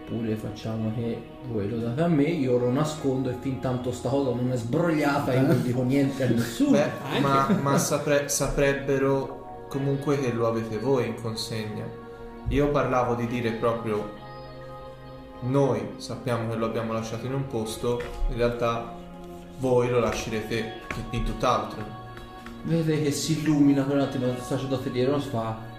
Oppure 0.04 0.34
facciamo 0.34 0.92
che 0.94 1.22
voi 1.48 1.68
lo 1.68 1.78
date 1.78 2.02
a 2.02 2.08
me, 2.08 2.24
io 2.24 2.58
lo 2.58 2.70
nascondo 2.70 3.30
e 3.30 3.34
fin 3.40 3.60
tanto 3.60 3.92
sta 3.92 4.10
cosa 4.10 4.34
non 4.34 4.52
è 4.52 4.56
sbrogliata 4.56 5.32
io 5.32 5.46
non 5.46 5.62
dico 5.62 5.82
niente 5.82 6.24
a 6.24 6.28
nessuno. 6.28 6.72
Beh, 6.72 7.20
ma, 7.20 7.48
ma 7.62 7.78
sapre- 7.78 8.28
saprebbero 8.28 9.64
comunque 9.68 10.18
che 10.18 10.32
lo 10.32 10.48
avete 10.48 10.78
voi 10.78 11.06
in 11.06 11.14
consegna. 11.14 11.84
Io 12.48 12.68
parlavo 12.68 13.14
di 13.14 13.26
dire 13.26 13.52
proprio 13.52 14.20
noi 15.42 15.88
sappiamo 15.96 16.48
che 16.48 16.56
lo 16.56 16.66
abbiamo 16.66 16.92
lasciato 16.92 17.26
in 17.26 17.34
un 17.34 17.46
posto, 17.46 18.00
in 18.30 18.36
realtà 18.36 18.94
voi 19.58 19.88
lo 19.88 20.00
lascerete 20.00 20.80
in 21.10 21.24
tutt'altro. 21.24 22.00
Vedete 22.64 23.02
che 23.02 23.10
si 23.10 23.40
illumina 23.40 23.82
con 23.82 23.96
un 23.96 24.02
attimo 24.02 24.26
il 24.26 24.38
sacerdote 24.38 24.90
di 24.90 25.00
Eros 25.00 25.24
fa 25.26 25.70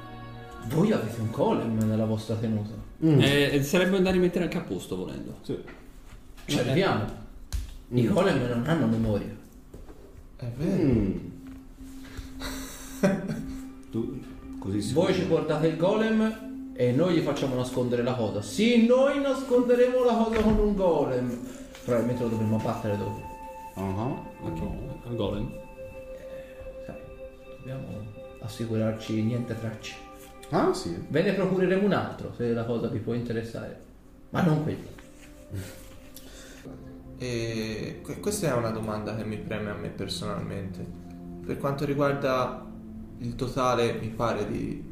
voi 0.67 0.91
avete 0.91 1.19
un 1.19 1.31
golem 1.31 1.77
nella 1.77 2.05
vostra 2.05 2.35
tenuta. 2.35 2.73
Mm. 3.03 3.19
Eh, 3.21 3.63
sarebbe 3.63 4.01
da 4.01 4.11
rimettere 4.11 4.45
anche 4.45 4.57
a 4.57 4.61
posto 4.61 4.95
volendo 4.95 5.35
Sì. 5.41 5.57
Ci 6.45 6.59
arriviamo. 6.59 7.21
I 7.89 8.07
golem 8.07 8.47
non 8.47 8.63
hanno 8.65 8.87
memoria. 8.87 9.35
È 10.37 10.51
vero. 10.57 10.83
Mm. 10.83 11.17
tu 13.91 14.21
così 14.59 14.81
sicuro? 14.81 15.05
Voi 15.05 15.13
ci 15.13 15.25
portate 15.25 15.67
il 15.67 15.77
golem 15.77 16.52
e 16.75 16.91
noi 16.91 17.15
gli 17.15 17.21
facciamo 17.21 17.55
nascondere 17.55 18.03
la 18.03 18.13
cosa. 18.15 18.41
Sì, 18.41 18.85
noi 18.85 19.21
nasconderemo 19.21 20.03
la 20.03 20.13
cosa 20.13 20.41
con 20.41 20.57
un 20.57 20.75
golem. 20.75 21.39
Probabilmente 21.83 22.23
lo 22.23 22.29
dovremmo 22.29 22.55
abbattere 22.57 22.97
dopo. 22.97 23.21
Ah, 23.75 24.31
Ok, 24.41 24.61
al 25.07 25.15
golem 25.15 25.49
Sai, 26.85 26.95
dobbiamo 27.57 27.87
assicurarci 28.41 29.21
niente 29.23 29.57
tracce. 29.57 29.95
Ah, 30.49 30.73
sì. 30.73 30.95
Ve 31.09 31.21
ne 31.23 31.33
procureremo 31.33 31.85
un 31.85 31.93
altro 31.93 32.33
se 32.35 32.51
la 32.53 32.65
cosa 32.65 32.87
vi 32.87 32.99
può 32.99 33.13
interessare. 33.13 33.81
Ma 34.31 34.41
non 34.41 34.63
quello. 34.63 35.01
E 37.17 37.99
que- 38.03 38.19
questa 38.19 38.47
è 38.49 38.53
una 38.53 38.69
domanda 38.71 39.15
che 39.15 39.23
mi 39.23 39.37
preme 39.37 39.69
a 39.69 39.75
me 39.75 39.89
personalmente. 39.89 40.85
Per 41.45 41.57
quanto 41.57 41.85
riguarda 41.85 42.65
il 43.19 43.35
totale, 43.35 43.93
mi 43.93 44.07
pare 44.09 44.47
di, 44.49 44.83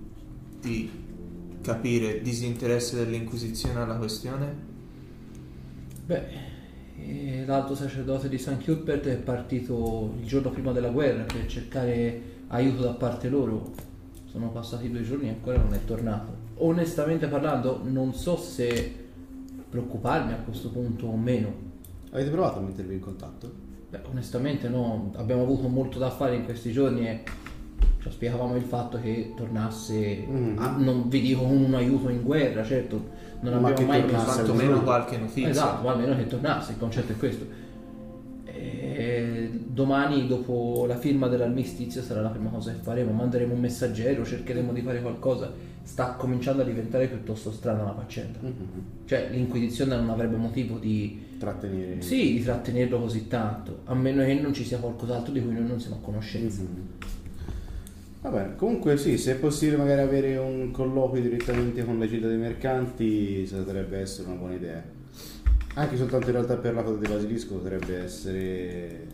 di 0.59 1.00
capire, 1.61 2.21
disinteresse 2.21 2.97
dell'Inquisizione 2.97 3.79
alla 3.79 3.95
questione. 3.95 4.69
Beh, 6.05 6.23
eh, 6.97 7.43
l'alto 7.45 7.75
sacerdote 7.75 8.29
di 8.29 8.37
San 8.37 8.61
Cuthbert 8.61 9.05
è 9.07 9.17
partito 9.17 10.13
il 10.19 10.25
giorno 10.25 10.49
prima 10.49 10.71
della 10.71 10.89
guerra 10.89 11.23
per 11.23 11.45
cercare 11.45 12.21
aiuto 12.47 12.83
da 12.83 12.93
parte 12.93 13.29
loro. 13.29 13.71
Sono 14.25 14.49
passati 14.49 14.89
due 14.89 15.03
giorni 15.03 15.27
e 15.27 15.31
ancora 15.31 15.57
non 15.57 15.73
è 15.73 15.83
tornato. 15.85 16.49
Onestamente 16.55 17.27
parlando, 17.27 17.81
non 17.83 18.13
so 18.13 18.37
se 18.37 18.99
preoccuparmi 19.69 20.33
a 20.33 20.37
questo 20.37 20.69
punto 20.69 21.07
o 21.07 21.15
meno. 21.15 21.69
Avete 22.11 22.29
provato 22.29 22.59
a 22.59 22.61
mettervi 22.61 22.93
in 22.93 22.99
contatto? 22.99 23.51
Beh, 23.89 24.01
onestamente 24.09 24.69
no, 24.69 25.11
abbiamo 25.15 25.43
avuto 25.43 25.67
molto 25.67 25.99
da 25.99 26.09
fare 26.09 26.35
in 26.35 26.45
questi 26.45 26.71
giorni 26.71 27.07
e 27.07 27.23
ci 28.01 28.09
spiegavamo 28.09 28.55
il 28.55 28.63
fatto 28.63 28.99
che 28.99 29.33
tornasse, 29.35 30.25
Mhm. 30.27 30.57
a- 30.57 30.75
non 30.77 31.07
vi 31.07 31.21
dico 31.21 31.41
con 31.43 31.55
un 31.63 31.73
aiuto 31.75 32.09
in 32.09 32.23
guerra, 32.23 32.63
certo, 32.63 33.09
non 33.41 33.61
Ma 33.61 33.69
abbiamo 33.69 33.91
mai 33.91 34.03
pensato... 34.03 34.43
Quantomeno 34.51 34.81
qualche 34.83 35.17
notizia. 35.17 35.49
Esatto, 35.49 35.83
ma 35.85 35.91
almeno 35.93 36.15
che 36.15 36.27
tornasse, 36.27 36.71
il 36.73 36.77
concetto 36.79 37.11
è 37.11 37.17
questo. 37.17 37.45
E 38.45 39.49
domani, 39.67 40.27
dopo 40.27 40.85
la 40.87 40.97
firma 40.97 41.27
dell'armistizio, 41.27 42.01
sarà 42.01 42.21
la 42.21 42.29
prima 42.29 42.49
cosa 42.49 42.71
che 42.71 42.79
faremo. 42.81 43.11
Manderemo 43.11 43.53
un 43.53 43.59
messaggero, 43.59 44.25
cercheremo 44.25 44.73
di 44.73 44.81
fare 44.81 45.01
qualcosa. 45.01 45.51
Sta 45.83 46.13
cominciando 46.13 46.61
a 46.61 46.65
diventare 46.65 47.07
piuttosto 47.07 47.51
strana 47.51 47.83
la 47.83 47.93
faccenda. 47.93 48.39
Mhm. 48.41 48.51
Cioè, 49.05 49.29
l'Inquisizione 49.31 49.95
non 49.95 50.09
avrebbe 50.09 50.35
motivo 50.37 50.77
di, 50.77 51.29
Trattenere. 51.39 52.01
sì, 52.01 52.33
di 52.33 52.43
trattenerlo 52.43 52.99
così 52.99 53.27
tanto, 53.27 53.79
a 53.85 53.95
meno 53.95 54.23
che 54.23 54.33
non 54.35 54.53
ci 54.53 54.63
sia 54.63 54.77
qualcos'altro 54.77 55.33
di 55.33 55.41
cui 55.41 55.53
noi 55.53 55.65
non 55.67 55.79
siamo 55.79 55.95
a 55.95 55.99
conoscenza. 55.99 56.61
Mhm. 56.61 56.87
Va 58.21 58.29
bene, 58.29 58.55
comunque 58.55 58.97
sì, 58.97 59.17
se 59.17 59.31
è 59.31 59.35
possibile 59.35 59.77
magari 59.77 60.01
avere 60.01 60.37
un 60.37 60.69
colloquio 60.69 61.23
direttamente 61.23 61.83
con 61.83 61.97
la 61.97 62.07
città 62.07 62.27
dei 62.27 62.37
mercanti 62.37 63.49
potrebbe 63.51 63.97
essere 63.97 64.27
una 64.27 64.37
buona 64.37 64.53
idea. 64.53 64.83
Anche 65.73 65.97
soltanto 65.97 66.27
in 66.27 66.33
realtà 66.33 66.57
per 66.57 66.75
la 66.75 66.83
foto 66.83 66.97
di 66.97 67.07
Basilisco 67.07 67.55
potrebbe 67.55 68.03
essere 68.03 69.07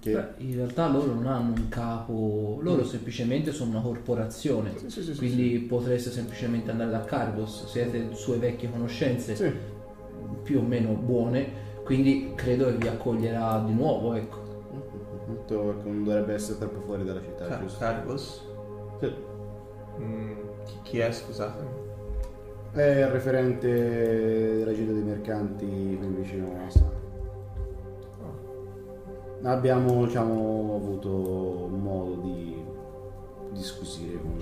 che... 0.00 0.12
Beh, 0.12 0.44
in 0.44 0.56
realtà 0.56 0.88
loro 0.88 1.14
non 1.14 1.26
hanno 1.26 1.52
un 1.54 1.68
capo, 1.68 2.58
loro 2.60 2.84
semplicemente 2.84 3.52
sono 3.52 3.70
una 3.70 3.80
corporazione. 3.80 4.72
Sì, 4.76 4.90
sì, 4.90 5.02
sì, 5.02 5.12
sì, 5.12 5.18
Quindi 5.18 5.58
potreste 5.60 6.10
semplicemente 6.10 6.72
andare 6.72 6.90
da 6.90 7.04
Cargos, 7.04 7.66
siete 7.66 8.08
sue 8.14 8.38
vecchie 8.38 8.70
conoscenze, 8.70 9.36
Sì. 9.36 9.52
più 10.42 10.58
o 10.58 10.62
meno 10.62 10.94
buone, 10.94 11.66
quindi 11.84 12.32
credo 12.34 12.66
che 12.66 12.76
vi 12.76 12.88
accoglierà 12.88 13.62
di 13.64 13.72
nuovo, 13.72 14.14
ecco. 14.14 14.36
Mhm. 14.72 15.34
Detto, 15.34 15.70
ecco, 15.70 15.88
non 15.88 16.02
dovrebbe 16.02 16.34
essere 16.34 16.58
troppo 16.58 16.80
fuori 16.80 17.04
dalla 17.04 17.20
città, 17.20 17.46
Car- 17.46 17.60
giusto? 17.60 17.78
Cargos? 17.78 18.46
Sì. 19.00 19.14
Mm, 20.00 20.32
chi, 20.64 20.74
chi 20.82 20.98
è, 20.98 21.10
scusatemi? 21.12 21.68
È 22.72 22.82
il 22.82 23.06
referente 23.08 23.68
della 24.58 24.74
città 24.74 24.92
dei 24.92 25.02
mercanti 25.02 25.66
qui 25.66 26.06
vicino 26.08 26.48
a 26.66 26.70
Sara. 26.70 26.96
Abbiamo 29.42 30.04
diciamo, 30.04 30.80
avuto 30.82 31.68
modo 31.70 32.20
di 32.22 32.56
discutere 33.52 34.18
con 34.20 34.36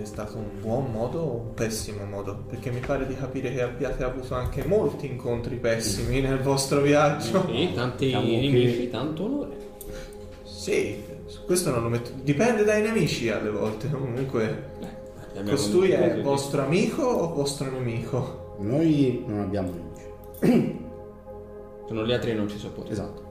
È 0.00 0.04
stato 0.04 0.36
un 0.38 0.60
buon 0.60 0.90
modo 0.92 1.20
o 1.20 1.32
un 1.48 1.54
pessimo 1.54 2.04
modo? 2.04 2.44
Perché 2.48 2.70
mi 2.70 2.80
pare 2.80 3.06
di 3.06 3.14
capire 3.14 3.52
che 3.52 3.62
abbiate 3.62 4.04
avuto 4.04 4.34
anche 4.34 4.64
molti 4.64 5.06
incontri 5.06 5.56
pessimi 5.56 6.20
nel 6.20 6.38
vostro 6.40 6.80
viaggio. 6.82 7.44
Sì, 7.46 7.72
tanti 7.74 8.04
Diciamo 8.06 8.24
che- 8.26 8.30
nemici, 8.36 8.90
tanto 8.90 9.24
onore. 9.24 9.56
Sì, 10.44 11.02
questo 11.48 11.70
non 11.70 11.82
lo 11.82 11.88
metto. 11.88 12.10
Dipende 12.22 12.62
dai 12.62 12.82
nemici 12.82 13.30
alle 13.30 13.48
volte. 13.48 13.88
Comunque, 13.88 14.64
Abbiamo 15.30 15.48
costui 15.48 15.92
è 15.92 16.20
vostro 16.20 16.62
amico 16.62 17.02
o 17.02 17.32
vostro 17.32 17.70
nemico? 17.70 18.56
Noi 18.58 19.24
non 19.26 19.40
abbiamo 19.40 19.70
nemici. 20.40 20.78
Sono 21.88 22.04
gli 22.04 22.12
altri 22.12 22.32
che 22.32 22.36
non 22.36 22.48
ci 22.50 22.58
sopportano. 22.58 22.92
Esatto. 22.92 23.26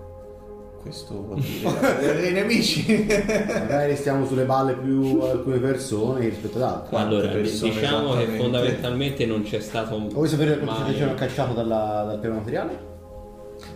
Questo 0.81 1.13
vuol 1.13 1.41
dire 1.41 2.21
dei 2.21 2.33
nemici. 2.41 3.05
Magari 3.47 3.95
stiamo 3.95 4.25
sulle 4.25 4.45
balle 4.45 4.73
più 4.73 5.19
alcune 5.21 5.59
persone 5.59 6.27
rispetto 6.27 6.57
ad 6.57 6.63
altre. 6.63 6.97
Allora, 6.97 7.27
persone 7.27 7.71
diciamo 7.71 8.15
che 8.15 8.25
fondamentalmente 8.25 9.25
non 9.27 9.43
c'è 9.43 9.59
stato 9.59 9.95
un... 9.95 10.07
Vuoi 10.07 10.27
sapere 10.27 10.55
mai- 10.55 10.95
ci 10.95 11.03
hanno 11.03 11.13
cacciato 11.13 11.53
dalla- 11.53 12.03
dal 12.07 12.19
piano 12.19 12.37
materiale? 12.37 12.86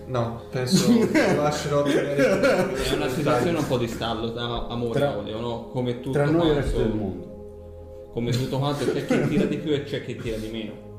No, 0.05 0.41
penso 0.49 1.07
che 1.07 1.35
lascerò 1.35 1.83
tenere. 1.83 2.73
È 2.73 2.93
una 2.93 3.09
situazione 3.09 3.57
un 3.57 3.67
po' 3.67 3.77
di 3.77 3.87
stallo 3.87 4.31
tra 4.31 4.67
amore 4.67 4.99
Tra- 4.99 5.13
e 5.13 5.15
odio, 5.15 5.39
no? 5.39 5.67
Come 5.69 5.99
tutto 5.99 6.11
Tra 6.11 6.25
noi 6.25 6.33
e 6.33 6.35
il 6.35 6.53
quanto, 6.53 6.59
resto 6.59 6.77
del 6.77 6.93
mondo. 6.93 8.09
Come 8.11 8.31
tutto 8.31 8.59
quanto 8.59 8.85
c'è 8.85 9.05
chi 9.05 9.27
tira 9.27 9.45
di 9.45 9.57
più 9.57 9.71
e 9.73 9.83
c'è 9.83 10.03
chi 10.03 10.15
tira 10.15 10.37
di 10.37 10.49
meno. 10.49 10.89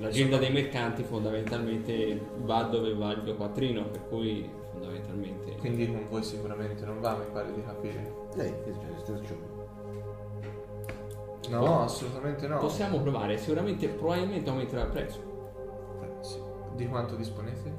L'agenda 0.00 0.38
dei 0.38 0.52
mercanti 0.52 1.02
fondamentalmente 1.02 2.20
va 2.42 2.62
dove 2.62 2.94
va 2.94 3.12
il 3.12 3.22
mio 3.22 3.34
quattrino, 3.34 3.84
per 3.88 4.08
cui 4.08 4.48
fondamentalmente... 4.72 5.56
Quindi 5.58 5.86
con 5.88 6.06
voi 6.08 6.22
sicuramente 6.22 6.84
non 6.84 7.00
va, 7.00 7.16
mi 7.16 7.24
pare 7.32 7.52
di 7.52 7.62
capire. 7.62 8.14
Lei? 8.34 8.54
No, 11.48 11.82
assolutamente 11.82 12.46
no. 12.46 12.58
Possiamo 12.58 13.00
provare, 13.00 13.38
sicuramente 13.38 13.88
probabilmente 13.88 14.48
aumenterà 14.50 14.82
il 14.82 14.90
prezzo. 14.90 15.37
Di 16.78 16.86
quanto 16.86 17.16
disponete? 17.16 17.72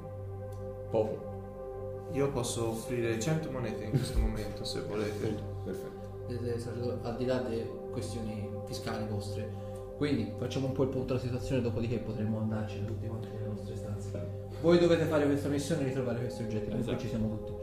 Poco. 0.91 2.07
Io 2.11 2.29
posso 2.31 2.67
offrire 2.71 3.17
100 3.17 3.49
monete 3.49 3.85
in 3.85 3.91
questo 3.91 4.19
momento 4.19 4.65
se 4.65 4.81
volete. 4.81 5.37
Perfetto. 5.63 6.57
Sacerdote- 6.59 7.07
al 7.07 7.15
di 7.15 7.25
là 7.25 7.37
delle 7.37 7.65
questioni 7.91 8.49
fiscali 8.65 9.07
vostre. 9.07 9.49
Quindi 9.95 10.33
facciamo 10.37 10.67
un 10.67 10.73
po' 10.73 10.83
il 10.83 10.89
punto 10.89 11.13
della 11.13 11.19
situazione, 11.19 11.61
dopodiché 11.61 11.99
potremo 11.99 12.39
andarci 12.39 12.83
tutti 12.83 13.07
quanti 13.07 13.29
nelle 13.29 13.47
nostre 13.47 13.75
stanze. 13.77 14.47
Voi 14.61 14.77
dovete 14.79 15.05
fare 15.05 15.25
questa 15.25 15.47
missione 15.47 15.81
e 15.83 15.85
ritrovare 15.85 16.19
questi 16.19 16.43
oggetti, 16.43 16.65
per 16.65 16.71
cui 16.73 16.79
Esatto. 16.81 16.99
ci 16.99 17.07
siamo 17.07 17.29
tutti. 17.29 17.53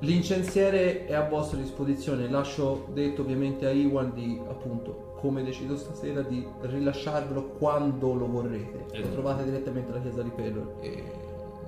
L'incensiere 0.00 1.06
è 1.06 1.14
a 1.14 1.26
vostra 1.28 1.58
disposizione, 1.58 2.28
lascio 2.30 2.86
detto 2.92 3.22
ovviamente 3.22 3.66
a 3.66 3.70
Iwan 3.70 4.12
di 4.14 4.40
appunto 4.48 5.05
come 5.20 5.42
decido 5.42 5.76
stasera 5.76 6.22
di 6.22 6.46
rilasciarvelo 6.60 7.52
quando 7.58 8.14
lo 8.14 8.26
vorrete. 8.26 8.86
Lo 8.88 8.94
Esatto. 8.94 9.12
trovate 9.12 9.44
direttamente 9.44 9.90
alla 9.90 10.00
chiesa 10.00 10.22
di 10.22 10.30
Perro. 10.30 10.76
E 10.80 11.02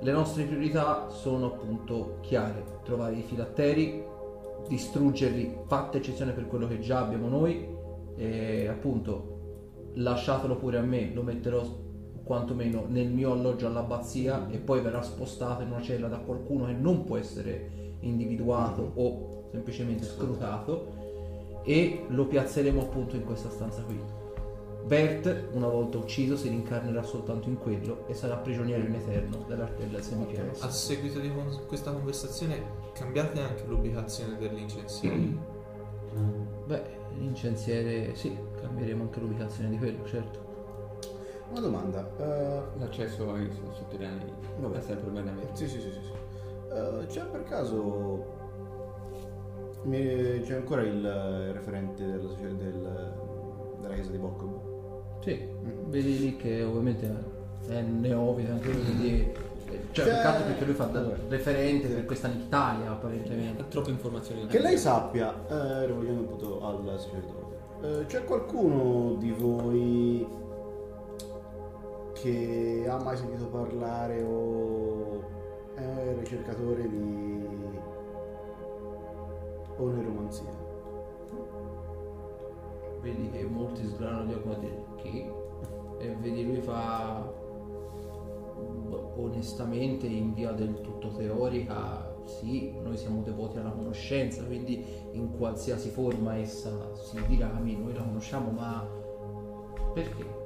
le 0.01 0.13
nostre 0.13 0.45
priorità 0.45 1.09
sono 1.09 1.47
appunto 1.47 2.19
chiare: 2.21 2.63
trovare 2.85 3.17
i 3.17 3.23
filatteri, 3.23 4.05
distruggerli, 4.69 5.57
fatta 5.67 5.99
eccezione 5.99 6.33
per 6.33 6.47
quello 6.47 6.69
che 6.69 6.79
già 6.81 7.01
abbiamo 7.01 7.29
noi, 7.29 7.67
e 8.17 8.69
appunto 8.69 9.37
lasciatelo 9.95 10.57
pure 10.57 10.79
a 10.79 10.83
me, 10.83 11.13
lo 11.13 11.23
metterò 11.23 11.63
quantomeno 12.23 12.85
nel 12.89 13.09
mio 13.09 13.33
alloggio 13.33 13.67
all'abbazia 13.67 14.49
e 14.51 14.59
poi 14.59 14.83
verrà 14.83 15.03
spostato 15.03 15.63
in 15.63 15.71
una 15.71 15.81
cella 15.81 16.09
da 16.09 16.19
qualcuno 16.19 16.67
che 16.67 16.73
non 16.73 17.05
può 17.05 17.17
essere 17.17 17.97
individuato 18.01 18.93
o 18.95 19.49
semplicemente 19.51 20.05
scrutato 20.05 20.98
e 21.69 22.07
lo 22.09 22.25
piazzeremo 22.25 22.81
appunto 22.81 23.15
in 23.15 23.25
questa 23.25 23.51
stanza 23.51 23.83
qui. 23.83 24.01
Bert, 24.87 25.49
una 25.53 25.69
volta 25.69 25.99
ucciso, 25.99 26.35
si 26.35 26.49
rincarnerà 26.49 27.03
soltanto 27.03 27.51
in 27.51 27.59
quello 27.59 28.07
e 28.07 28.15
sarà 28.15 28.37
prigioniero 28.37 28.83
in 28.87 28.95
eterno 28.95 29.45
dell'arte 29.47 29.87
del 29.87 30.03
semipieno. 30.03 30.51
A 30.61 30.71
seguito 30.71 31.19
di 31.19 31.31
con- 31.31 31.67
questa 31.67 31.93
conversazione 31.93 32.63
cambiate 32.95 33.39
anche 33.41 33.65
l'ubicazione 33.67 34.39
dell'incensiere. 34.39 35.57
Beh, 36.65 36.83
l'incensiere 37.19 38.15
sì, 38.15 38.35
cambieremo 38.63 39.03
anche 39.03 39.21
l'ubicazione 39.21 39.69
di 39.69 39.77
quello, 39.77 40.07
certo. 40.07 40.47
Una 41.51 41.61
domanda. 41.61 42.11
eh, 42.19 42.79
L'accesso 42.79 43.31
ai 43.33 43.51
sotterranei 43.73 44.33
Vabbè. 44.59 44.79
è 44.79 44.81
sempre 44.81 45.11
bene 45.11 45.31
avere. 45.33 45.51
Sì, 45.53 45.69
sì, 45.69 45.81
sì, 45.81 45.91
sì. 45.93 46.01
sì. 46.03 46.13
Eh, 46.75 47.07
c'è 47.09 47.25
per 47.27 47.43
caso. 47.45 48.37
C'è 49.83 50.55
ancora 50.55 50.83
il 50.83 51.05
eh, 51.05 51.53
referente 51.53 52.05
della, 52.05 52.29
del- 52.37 53.13
della 53.81 53.95
chiesa 53.95 54.11
di 54.11 54.19
Boccob? 54.19 55.23
Sì, 55.23 55.35
Mm. 55.65 55.91
vedi 55.91 56.19
lì 56.19 56.37
che 56.37 56.63
ovviamente 56.63 57.15
è 57.69 57.81
neofita 57.81 58.53
anche 58.53 58.71
lui, 58.73 58.83
quindi... 58.83 59.33
Cioè, 59.93 60.05
Cioè- 60.07 60.15
peccato 60.15 60.45
perché 60.45 60.65
lui 60.65 60.73
fa 60.75 60.85
da 60.87 61.05
referente 61.29 61.89
per 61.89 62.07
questa 62.07 62.29
Italia 62.29 62.91
apparentemente. 62.91 63.61
Ha 63.63 63.65
troppe 63.67 63.91
informazioni. 63.91 64.47
Che 64.47 64.59
lei 64.61 64.79
sappia, 64.79 65.35
eh, 65.47 65.87
rivolgendo 65.87 66.23
appunto 66.23 66.65
al 66.65 66.95
sacerdote, 66.99 67.57
eh, 68.01 68.07
c'è 68.07 68.25
qualcuno 68.25 69.15
di 69.19 69.31
voi 69.33 70.27
che 72.15 72.87
ha 72.89 72.97
mai 72.97 73.17
sentito 73.19 73.45
parlare 73.47 74.23
o 74.23 75.23
è 75.75 76.15
ricercatore 76.19 76.89
di 76.89 77.47
oneromanzia? 79.79 80.67
Vedi 83.01 83.31
che 83.31 83.45
molti 83.45 83.87
sgranano 83.87 84.25
gli 84.25 84.35
occhi 84.35 84.49
a 84.49 84.59
dire 84.59 84.85
chi? 84.97 85.31
E 85.99 86.17
vedi 86.21 86.45
lui 86.45 86.61
fa 86.61 87.33
boh, 88.89 89.13
onestamente 89.17 90.07
in 90.07 90.35
via 90.35 90.53
del 90.53 90.81
tutto 90.81 91.09
teorica 91.09 92.17
sì, 92.29 92.75
noi 92.83 92.97
siamo 92.97 93.23
devoti 93.23 93.59
alla 93.59 93.71
conoscenza, 93.71 94.45
quindi 94.45 94.85
in 95.13 95.37
qualsiasi 95.37 95.89
forma 95.89 96.37
essa 96.37 96.95
si 96.95 97.19
dirami 97.27 97.77
noi 97.77 97.95
la 97.95 98.03
conosciamo, 98.03 98.51
ma 98.51 98.87
perché? 99.95 100.37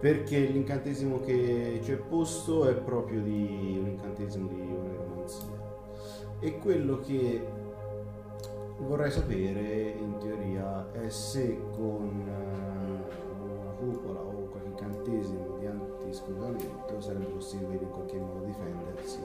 Perché 0.00 0.46
l'incantesimo 0.46 1.20
che 1.20 1.78
c'è 1.82 1.96
posto 1.96 2.66
è 2.66 2.74
proprio 2.74 3.20
di 3.20 3.78
un 3.78 3.86
incantesimo 3.86 4.48
di. 4.48 4.91
E 6.44 6.58
quello 6.58 6.98
che 6.98 7.40
vorrei 8.78 9.12
sapere 9.12 9.94
in 9.96 10.18
teoria 10.18 10.90
è 10.90 11.08
se 11.08 11.56
con 11.76 12.10
eh, 12.26 13.44
una 13.44 13.70
cupola 13.78 14.18
o 14.18 14.48
qualche 14.50 14.70
incantesimo 14.70 15.58
di 15.58 15.66
antiscrutamento 15.66 17.00
sarebbe 17.00 17.26
possibile 17.26 17.82
in 17.82 17.90
qualche 17.90 18.18
modo 18.18 18.44
difendersi 18.44 19.20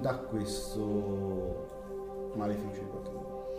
da 0.00 0.18
questo 0.18 1.66
maleficio 2.34 2.82
modo. 2.92 3.52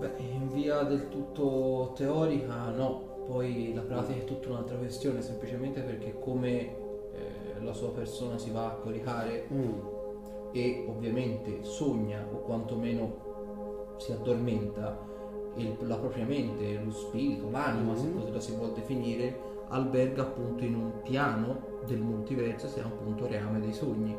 Beh, 0.00 0.12
in 0.18 0.52
via 0.52 0.82
del 0.82 1.08
tutto 1.08 1.92
teorica 1.94 2.68
no, 2.68 3.00
poi 3.26 3.72
la 3.72 3.80
pratica 3.80 4.20
è 4.20 4.24
tutta 4.24 4.50
un'altra 4.50 4.76
questione, 4.76 5.22
semplicemente 5.22 5.80
perché 5.80 6.18
come 6.18 6.58
eh, 6.58 7.62
la 7.62 7.72
sua 7.72 7.92
persona 7.92 8.36
si 8.36 8.50
va 8.50 8.66
a 8.66 8.74
coricare 8.74 9.46
e 10.54 10.86
ovviamente 10.88 11.64
sogna 11.64 12.24
o 12.32 12.42
quantomeno 12.42 13.96
si 13.96 14.12
addormenta 14.12 14.96
il- 15.56 15.76
la 15.80 15.96
propria 15.96 16.24
mente, 16.24 16.80
lo 16.82 16.92
spirito, 16.92 17.50
l'anima, 17.50 17.96
se 17.96 18.06
Mhm. 18.06 18.14
così 18.14 18.32
la 18.32 18.40
si 18.40 18.54
vuol 18.54 18.72
definire, 18.72 19.52
alberga 19.68 20.22
appunto 20.22 20.62
in 20.64 20.76
un 20.76 20.92
piano 21.02 21.80
del 21.86 21.98
multiverso, 22.00 22.68
si 22.68 22.74
chiama 22.74 22.90
appunto 22.90 23.26
reame 23.26 23.58
dei 23.58 23.72
sogni. 23.72 24.16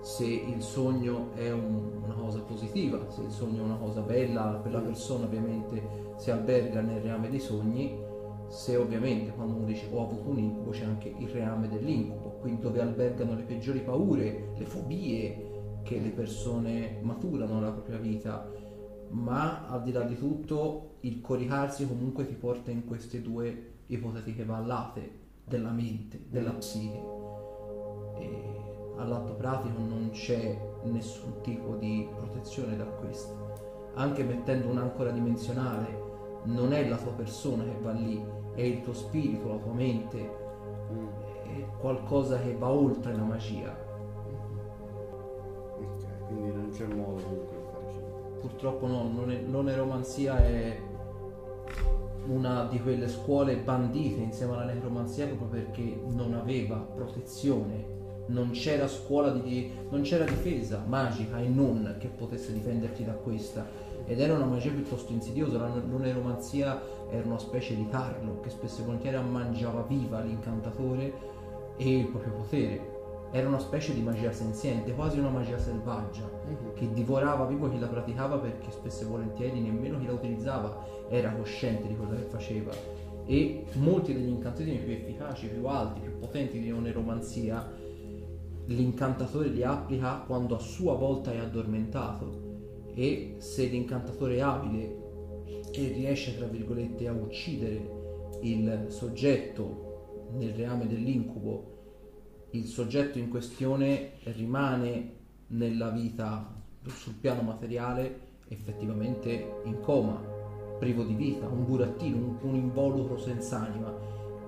Se 0.00 0.26
il 0.26 0.60
sogno 0.60 1.30
è 1.34 1.50
un- 1.50 2.02
una 2.04 2.14
cosa 2.14 2.40
positiva, 2.40 2.98
se 3.08 3.22
il 3.22 3.30
sogno 3.30 3.62
è 3.62 3.64
una 3.64 3.76
cosa 3.76 4.02
bella 4.02 4.60
per 4.62 4.72
la 4.72 4.80
persona 4.80 5.24
ovviamente 5.24 6.12
si 6.16 6.30
alberga 6.30 6.82
nel 6.82 7.00
reame 7.00 7.30
dei 7.30 7.40
sogni, 7.40 7.98
se 8.48 8.76
ovviamente 8.76 9.30
quando 9.32 9.54
uno 9.54 9.64
dice 9.64 9.88
ho 9.92 10.02
avuto 10.02 10.30
un 10.30 10.38
incubo 10.38 10.70
c'è 10.70 10.84
anche 10.84 11.14
il 11.16 11.28
reame 11.28 11.68
dell'incubo, 11.68 12.38
quindi 12.40 12.60
dove 12.62 12.80
albergano 12.80 13.34
le 13.34 13.42
peggiori 13.42 13.80
paure, 13.80 14.52
le 14.56 14.64
fobie 14.64 15.80
che 15.82 16.00
le 16.00 16.10
persone 16.10 16.98
maturano 17.02 17.54
nella 17.54 17.72
propria 17.72 17.98
vita, 17.98 18.50
ma 19.10 19.66
al 19.68 19.82
di 19.82 19.92
là 19.92 20.02
di 20.02 20.16
tutto 20.16 20.96
il 21.00 21.20
coricarsi 21.20 21.86
comunque 21.86 22.26
ti 22.26 22.34
porta 22.34 22.70
in 22.70 22.84
queste 22.84 23.22
due 23.22 23.76
ipotetiche 23.86 24.44
vallate 24.44 25.26
della 25.44 25.70
mente, 25.70 26.24
della 26.28 26.52
psiche. 26.52 27.00
E 28.18 28.56
all'atto 28.96 29.34
pratico 29.34 29.78
non 29.78 30.10
c'è 30.12 30.58
nessun 30.84 31.40
tipo 31.42 31.76
di 31.76 32.06
protezione 32.14 32.76
da 32.76 32.84
questo. 32.84 33.92
Anche 33.94 34.24
mettendo 34.24 34.68
un'ancora 34.68 35.10
dimensionale, 35.10 36.06
non 36.44 36.72
è 36.72 36.86
la 36.88 36.96
tua 36.96 37.12
persona 37.12 37.64
che 37.64 37.78
va 37.80 37.92
lì, 37.92 38.22
è 38.58 38.62
il 38.62 38.82
tuo 38.82 38.92
spirito, 38.92 39.48
la 39.48 39.56
tua 39.56 39.72
mente, 39.72 40.18
è 41.44 41.64
qualcosa 41.78 42.40
che 42.40 42.56
va 42.56 42.68
oltre 42.68 43.14
la 43.14 43.22
magia. 43.22 43.72
Ok, 45.78 46.26
quindi 46.26 46.52
non 46.52 46.70
c'è 46.72 46.86
modo 46.86 47.22
comunque 47.22 47.56
di 47.56 47.62
farci. 47.70 47.98
Purtroppo 48.40 48.86
no, 48.88 49.08
non 49.14 49.30
è, 49.30 49.38
non 49.38 49.68
è 49.68 49.76
romanzia, 49.76 50.38
è 50.44 50.76
una 52.26 52.64
di 52.64 52.80
quelle 52.80 53.06
scuole 53.06 53.58
bandite 53.58 54.22
insieme 54.22 54.54
alla 54.54 54.72
necromanzia 54.72 55.28
proprio 55.28 55.48
perché 55.48 56.00
non 56.08 56.34
aveva 56.34 56.78
protezione, 56.78 57.96
non 58.26 58.50
c'era 58.50 58.88
scuola 58.88 59.30
di 59.30 59.72
non 59.88 60.02
c'era 60.02 60.24
difesa 60.24 60.82
magica 60.84 61.38
e 61.38 61.46
non 61.46 61.94
che 62.00 62.08
potesse 62.08 62.52
difenderti 62.52 63.04
da 63.04 63.12
questa. 63.12 63.86
Ed 64.08 64.18
era 64.18 64.32
una 64.32 64.46
magia 64.46 64.70
piuttosto 64.70 65.12
insidiosa, 65.12 65.58
la 65.58 65.68
l'oneromanzia 65.86 66.80
era 67.10 67.26
una 67.26 67.38
specie 67.38 67.76
di 67.76 67.86
tarlo 67.90 68.40
che 68.40 68.48
spesso 68.48 68.80
e 68.80 68.84
volentieri 68.84 69.18
mangiava 69.18 69.82
viva 69.82 70.20
l'incantatore 70.20 71.12
e 71.76 71.98
il 71.98 72.06
proprio 72.06 72.32
potere. 72.32 72.96
era 73.30 73.46
una 73.46 73.58
specie 73.58 73.92
di 73.92 74.00
magia 74.00 74.32
senziente, 74.32 74.94
quasi 74.94 75.18
una 75.18 75.28
magia 75.28 75.58
selvaggia, 75.58 76.30
che 76.74 76.90
divorava 76.92 77.44
vivo 77.44 77.68
chi 77.68 77.78
la 77.78 77.86
praticava 77.86 78.38
perché 78.38 78.70
spesso 78.70 79.02
e 79.02 79.06
volentieri 79.06 79.60
nemmeno 79.60 79.98
chi 79.98 80.06
la 80.06 80.12
utilizzava 80.12 80.86
era 81.10 81.32
cosciente 81.32 81.86
di 81.86 81.94
quello 81.94 82.14
che 82.14 82.22
faceva. 82.22 82.70
E 83.26 83.66
molti 83.74 84.14
degli 84.14 84.28
incantesimi 84.28 84.78
più 84.78 84.92
efficaci, 84.92 85.48
più 85.48 85.66
alti, 85.66 86.00
più 86.00 86.18
potenti 86.18 86.58
di 86.58 86.72
oneromanzia, 86.72 87.70
l'incantatore 88.64 89.48
li 89.48 89.62
applica 89.62 90.22
quando 90.26 90.56
a 90.56 90.60
sua 90.60 90.94
volta 90.94 91.30
è 91.30 91.36
addormentato. 91.36 92.47
E 92.98 93.36
se 93.38 93.66
l'incantatore 93.66 94.38
è 94.38 94.40
abile 94.40 94.96
e 95.70 95.92
riesce, 95.92 96.36
tra 96.36 96.46
virgolette, 96.46 97.06
a 97.06 97.12
uccidere 97.12 98.38
il 98.42 98.86
soggetto 98.88 100.30
nel 100.32 100.52
reame 100.52 100.88
dell'incubo, 100.88 101.76
il 102.50 102.64
soggetto 102.64 103.18
in 103.18 103.28
questione 103.28 104.14
rimane 104.24 105.12
nella 105.48 105.90
vita 105.90 106.52
sul 106.86 107.14
piano 107.14 107.42
materiale 107.42 108.18
effettivamente 108.48 109.60
in 109.62 109.78
coma, 109.80 110.20
privo 110.80 111.04
di 111.04 111.14
vita, 111.14 111.46
un 111.46 111.66
burattino, 111.66 112.16
un, 112.16 112.36
un 112.40 112.54
involucro 112.56 113.16
senza 113.16 113.60
anima 113.60 113.96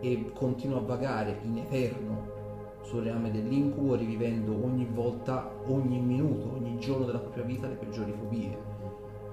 e 0.00 0.32
continua 0.34 0.78
a 0.78 0.82
vagare 0.82 1.38
in 1.44 1.58
eterno 1.58 2.39
sul 2.90 3.04
reame 3.04 3.30
dell'incubo 3.30 3.94
rivivendo 3.94 4.52
ogni 4.64 4.84
volta, 4.84 5.48
ogni 5.68 6.00
minuto, 6.00 6.50
ogni 6.52 6.76
giorno 6.80 7.04
della 7.04 7.20
propria 7.20 7.44
vita 7.44 7.68
le 7.68 7.76
peggiori 7.76 8.12
fobie. 8.12 8.58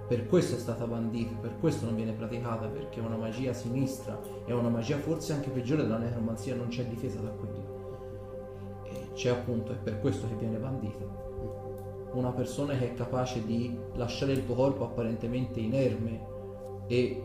Per 0.08 0.28
questo 0.28 0.56
è 0.56 0.60
stata 0.60 0.86
bandita, 0.86 1.36
per 1.42 1.58
questo 1.60 1.86
non 1.86 1.96
viene 1.96 2.12
praticata, 2.12 2.68
perché 2.68 3.00
è 3.00 3.04
una 3.04 3.18
magia 3.18 3.54
sinistra, 3.54 4.22
è 4.46 4.52
una 4.52 4.70
magia 4.70 4.98
forse 5.00 5.34
anche 5.34 5.50
peggiore 5.50 5.82
della 5.82 5.98
necromanzia, 5.98 6.56
non 6.56 6.68
c'è 6.68 6.86
difesa 6.86 7.20
da 7.20 7.30
quelli. 7.30 7.66
E 8.84 9.14
c'è 9.14 9.30
appunto, 9.30 9.72
è 9.72 9.76
per 9.76 10.00
questo 10.02 10.28
che 10.28 10.36
viene 10.36 10.60
bandita. 10.60 11.04
Una 12.14 12.32
persona 12.32 12.78
che 12.78 12.92
è 12.92 12.94
capace 12.94 13.44
di 13.44 13.76
lasciare 13.96 14.34
il 14.34 14.46
tuo 14.46 14.54
corpo 14.54 14.84
apparentemente 14.84 15.60
inerme 15.60 16.20
e 16.86 17.24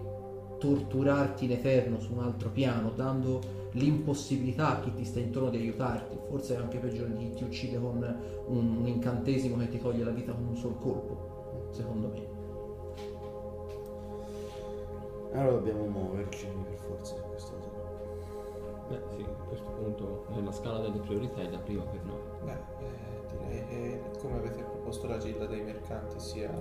torturarti 0.58 1.44
in 1.44 1.52
eterno 1.52 2.00
su 2.00 2.14
un 2.14 2.20
altro 2.20 2.48
piano, 2.48 2.90
dando 2.96 3.61
l'impossibilità 3.72 4.76
a 4.76 4.80
chi 4.80 4.92
ti 4.94 5.04
sta 5.04 5.20
intorno 5.20 5.50
di 5.50 5.58
aiutarti, 5.58 6.18
forse 6.28 6.54
è 6.54 6.58
anche 6.58 6.78
peggiore 6.78 7.16
di 7.16 7.28
chi 7.28 7.34
ti 7.34 7.44
uccide 7.44 7.78
con 7.78 7.96
un, 8.46 8.76
un 8.76 8.86
incantesimo 8.86 9.56
che 9.56 9.68
ti 9.68 9.78
toglie 9.78 10.04
la 10.04 10.10
vita 10.10 10.32
con 10.32 10.46
un 10.46 10.56
sol 10.56 10.78
colpo, 10.78 11.68
secondo 11.70 12.08
me. 12.08 12.40
Allora 15.32 15.52
dobbiamo 15.52 15.86
muoverci 15.86 16.46
per 16.46 16.78
forza 16.86 17.16
su 17.16 17.22
questa 17.22 17.52
cosa. 17.52 17.70
Beh, 18.88 19.00
sì, 19.16 19.22
a 19.22 19.44
questo 19.44 19.70
punto 19.70 20.26
nella 20.28 20.52
scala 20.52 20.80
delle 20.80 20.98
priorità 20.98 21.40
è 21.40 21.50
la 21.50 21.58
prima 21.58 21.84
per 21.84 22.04
noi. 22.04 22.20
Beh, 22.44 22.52
eh, 22.52 23.26
direi 23.30 23.66
che 23.66 24.00
come 24.18 24.36
avete 24.36 24.62
proposto 24.62 25.06
la 25.06 25.16
gilda 25.16 25.46
dei 25.46 25.62
mercanti 25.62 26.20
sia 26.20 26.52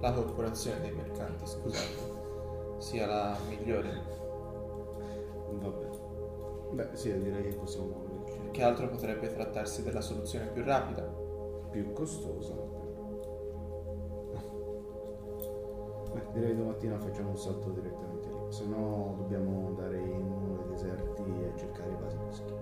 la 0.00 0.12
corporazione 0.12 0.80
dei 0.80 0.92
mercanti, 0.92 1.46
scusate, 1.46 2.76
sia 2.76 3.06
la 3.06 3.38
migliore. 3.48 4.24
Vabbè. 5.52 5.95
Beh, 6.70 6.88
sì, 6.92 7.16
direi 7.22 7.42
che 7.42 7.54
possiamo 7.54 7.86
muoverci. 7.86 8.50
Che 8.50 8.62
altro 8.62 8.88
potrebbe 8.88 9.32
trattarsi 9.32 9.82
della 9.82 10.00
soluzione 10.00 10.46
più 10.46 10.64
rapida? 10.64 11.02
Più 11.70 11.92
costosa. 11.92 12.54
Beh, 16.12 16.32
direi 16.32 16.56
domattina 16.56 16.98
facciamo 16.98 17.30
un 17.30 17.38
salto 17.38 17.70
direttamente 17.70 18.28
lì. 18.28 18.36
Se 18.48 18.64
no 18.66 19.14
dobbiamo 19.18 19.66
andare 19.68 19.98
in 19.98 20.22
uno 20.22 20.56
dei 20.56 20.68
deserti 20.68 21.22
e 21.22 21.52
cercare 21.56 21.90
i 21.90 21.96
basilischi. 21.96 22.54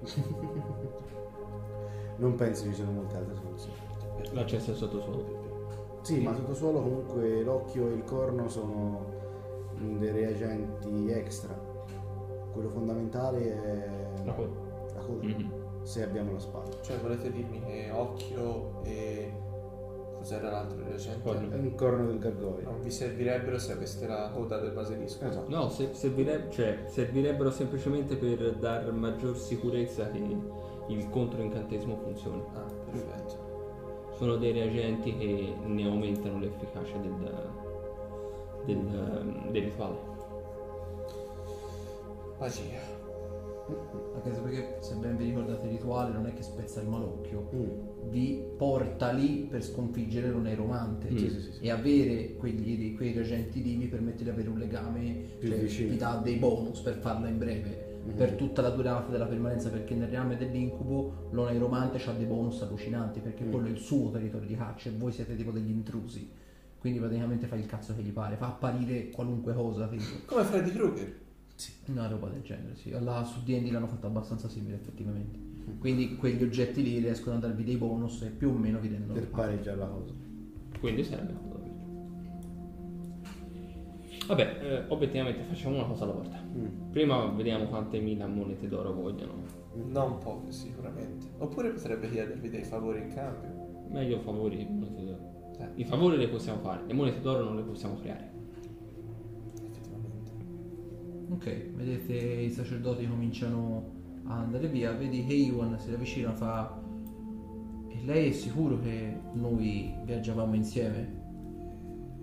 Non 2.20 2.34
pensi 2.34 2.64
ci 2.64 2.74
siano 2.74 2.92
molte 2.92 3.16
altre 3.16 3.34
soluzioni. 3.34 3.76
L'accesso 4.32 4.72
al 4.72 4.76
sottosuolo. 4.76 5.38
Sì, 6.02 6.20
ma 6.20 6.34
sottosuolo 6.34 6.82
comunque 6.82 7.42
l'occhio 7.42 7.88
e 7.88 7.94
il 7.94 8.04
corno 8.04 8.46
sono 8.48 9.06
dei 9.80 10.10
reagenti 10.12 11.10
extra. 11.10 11.54
Quello 12.52 12.68
fondamentale 12.68 13.62
è 13.62 14.24
La 14.24 14.32
coda. 14.32 14.54
la 14.94 15.00
coda, 15.00 15.26
Mhm. 15.26 15.52
se 15.82 16.02
abbiamo 16.02 16.32
la 16.32 16.38
spada. 16.38 16.70
Cioè 16.82 16.98
volete 16.98 17.30
dirmi 17.30 17.60
che 17.64 17.90
occhio 17.92 18.82
e... 18.84 19.32
cos'era 20.16 20.50
l'altro 20.50 20.82
reagente? 20.84 21.22
Corno. 21.22 21.56
Un 21.56 21.74
corno 21.74 22.06
del 22.06 22.18
gargoglio. 22.18 22.70
Non 22.70 22.80
vi 22.82 22.90
servirebbero 22.90 23.58
se 23.58 23.72
aveste 23.72 24.06
la 24.06 24.30
coda 24.34 24.58
del 24.58 24.72
basilisco. 24.72 25.24
Esatto. 25.24 25.48
No, 25.48 25.68
se- 25.70 25.94
servire- 25.94 26.48
cioè, 26.50 26.80
servirebbero 26.86 27.50
semplicemente 27.50 28.16
per 28.16 28.54
dar 28.56 28.92
maggior 28.92 29.36
sicurezza 29.36 30.10
che 30.10 30.36
il 30.88 31.08
controincantesimo 31.08 31.96
funzioni. 31.96 32.42
Ah, 32.54 32.64
perfetto. 32.90 33.48
Sono 34.16 34.36
dei 34.36 34.52
reagenti 34.52 35.16
che 35.16 35.54
ne 35.64 35.86
aumentano 35.86 36.38
l'efficacia 36.40 36.98
del, 36.98 37.48
del, 38.66 38.78
del 39.52 39.62
rituale. 39.64 39.96
Magia. 42.38 42.98
Anche 44.16 44.34
se 44.34 44.40
perché 44.40 44.76
se 44.80 44.94
ben 44.96 45.16
vi 45.16 45.26
ricordate 45.26 45.66
il 45.66 45.72
rituale 45.72 46.12
non 46.12 46.26
è 46.26 46.34
che 46.34 46.42
spezza 46.42 46.80
il 46.80 46.88
malocchio, 46.88 47.48
Mm. 47.54 48.08
vi 48.10 48.42
porta 48.56 49.12
lì 49.12 49.46
per 49.48 49.62
sconfiggere 49.62 50.28
l'oneromante 50.30 51.08
Mm. 51.10 51.16
Sì, 51.16 51.28
sì, 51.30 51.40
sì, 51.40 51.52
sì. 51.52 51.62
e 51.64 51.70
avere 51.70 52.34
quegli, 52.34 52.96
quei 52.96 53.12
reagenti 53.12 53.60
vivi 53.60 53.86
permette 53.86 54.24
di 54.24 54.30
avere 54.30 54.48
un 54.48 54.58
legame, 54.58 55.12
Più 55.38 55.48
cioè, 55.48 55.58
vicino. 55.60 55.90
vi 55.90 55.96
dà 55.96 56.20
dei 56.22 56.36
bonus 56.36 56.80
per 56.80 56.96
farla 56.96 57.28
in 57.28 57.38
breve. 57.38 58.00
Mhm. 58.04 58.14
Per 58.16 58.32
tutta 58.32 58.62
la 58.62 58.70
durata 58.70 59.10
della 59.12 59.26
permanenza, 59.26 59.68
perché 59.70 59.94
nel 59.94 60.08
reame 60.08 60.36
dell'incubo 60.36 61.28
l'oneromante 61.30 62.02
ha 62.08 62.12
dei 62.12 62.24
bonus 62.26 62.60
allucinanti, 62.62 63.20
perché 63.20 63.44
Mm. 63.44 63.50
quello 63.52 63.66
è 63.66 63.70
il 63.70 63.78
suo 63.78 64.10
territorio 64.10 64.48
di 64.48 64.56
caccia 64.56 64.88
e 64.88 64.92
voi 64.96 65.12
siete 65.12 65.36
tipo 65.36 65.50
degli 65.52 65.70
intrusi. 65.70 66.28
Quindi 66.80 66.98
praticamente 66.98 67.46
fa 67.46 67.56
il 67.56 67.66
cazzo 67.66 67.94
che 67.94 68.02
gli 68.02 68.10
pare, 68.10 68.36
fa 68.36 68.46
apparire 68.46 69.10
qualunque 69.10 69.52
cosa. 69.52 69.86
Tipo. 69.86 70.02
Come 70.24 70.44
Freddy 70.44 70.70
Krueger. 70.70 71.18
Una 71.88 72.08
roba 72.08 72.28
del 72.28 72.40
genere, 72.40 72.74
sì. 72.74 72.90
Alla, 72.90 73.22
su 73.22 73.42
D&D 73.42 73.70
l'hanno 73.70 73.86
fatto 73.86 74.06
abbastanza 74.06 74.48
simile 74.48 74.76
effettivamente. 74.76 75.38
Quindi 75.78 76.16
quegli 76.16 76.42
oggetti 76.42 76.82
lì 76.82 76.98
riescono 76.98 77.36
a 77.36 77.38
darvi 77.38 77.64
dei 77.64 77.76
bonus 77.76 78.22
e 78.22 78.30
più 78.30 78.48
o 78.48 78.52
meno 78.52 78.80
vi 78.80 78.88
rendono 78.88 79.12
Per 79.12 79.28
pareggiare 79.28 79.76
la 79.76 79.86
cosa. 79.86 80.14
Quindi 80.80 81.04
serve. 81.04 81.48
Vabbè, 84.26 84.58
eh, 84.62 84.84
obiettivamente 84.88 85.42
facciamo 85.42 85.76
una 85.76 85.86
cosa 85.86 86.04
alla 86.04 86.12
volta. 86.12 86.40
Mm. 86.40 86.90
Prima 86.90 87.26
vediamo 87.26 87.66
quante 87.66 87.98
mila 87.98 88.26
monete 88.26 88.68
d'oro 88.68 88.92
vogliono. 88.92 89.42
Non 89.74 90.18
poche 90.18 90.52
sicuramente. 90.52 91.26
Oppure 91.38 91.70
potrebbe 91.70 92.08
chiedervi 92.08 92.48
dei 92.48 92.62
favori 92.62 93.00
in 93.00 93.12
cambio. 93.12 93.88
Meglio 93.90 94.20
favori 94.20 94.64
monete 94.70 94.99
I 95.80 95.84
favori 95.86 96.18
le 96.18 96.28
possiamo 96.28 96.60
fare, 96.60 96.84
le 96.86 96.92
monete 96.92 97.22
d'oro 97.22 97.42
non 97.42 97.56
le 97.56 97.62
possiamo 97.62 97.96
creare. 97.96 98.30
effettivamente. 99.54 100.30
Ok, 101.30 101.70
vedete 101.74 102.12
i 102.12 102.50
sacerdoti 102.50 103.08
cominciano 103.08 103.90
a 104.24 104.40
andare 104.40 104.68
via, 104.68 104.92
vedi 104.92 105.24
che 105.24 105.32
Iwan 105.32 105.78
si 105.78 105.90
avvicina 105.90 106.34
fa 106.34 106.78
e 107.88 107.98
lei 108.04 108.28
è 108.28 108.32
sicuro 108.32 108.78
che 108.78 109.20
noi 109.32 109.94
viaggiavamo 110.04 110.54
insieme? 110.54 111.18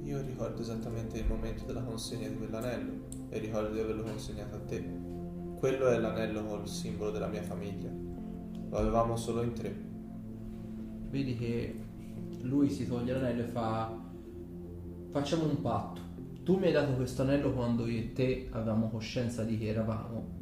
Io 0.04 0.22
ricordo 0.22 0.62
esattamente 0.62 1.17
il 1.17 1.26
momento 1.26 1.65
della 1.65 1.82
consegna 1.82 2.28
di 2.28 2.38
quell'anello 2.38 3.08
e 3.30 3.39
ricordo 3.39 3.74
di 3.74 3.80
averlo 3.80 4.04
consegnato 4.04 4.56
a 4.56 4.60
te. 4.60 4.88
Quello 5.58 5.88
è 5.88 5.98
l'anello 5.98 6.46
col 6.46 6.67
simbolo 6.67 7.10
della 7.10 7.28
mia 7.28 7.41
famiglia. 7.41 7.89
Lo 8.70 8.78
avevamo 8.78 9.15
solo 9.15 9.41
in 9.41 9.54
tre. 9.54 9.86
Vedi 11.10 11.36
che 11.36 11.87
lui 12.41 12.69
si 12.69 12.88
toglie 12.88 13.13
l'anello 13.13 13.41
e 13.41 13.45
fa 13.45 13.95
facciamo 15.12 15.45
un 15.45 15.62
patto. 15.62 16.01
Tu 16.43 16.57
mi 16.57 16.68
hai 16.68 16.72
dato 16.72 16.93
questo 16.93 17.24
anello 17.24 17.51
quando 17.51 17.88
io 17.88 17.99
e 17.99 18.14
te 18.14 18.47
avevamo 18.51 18.89
coscienza 18.89 19.43
di 19.43 19.57
chi 19.57 19.68
eravamo. 19.68 20.36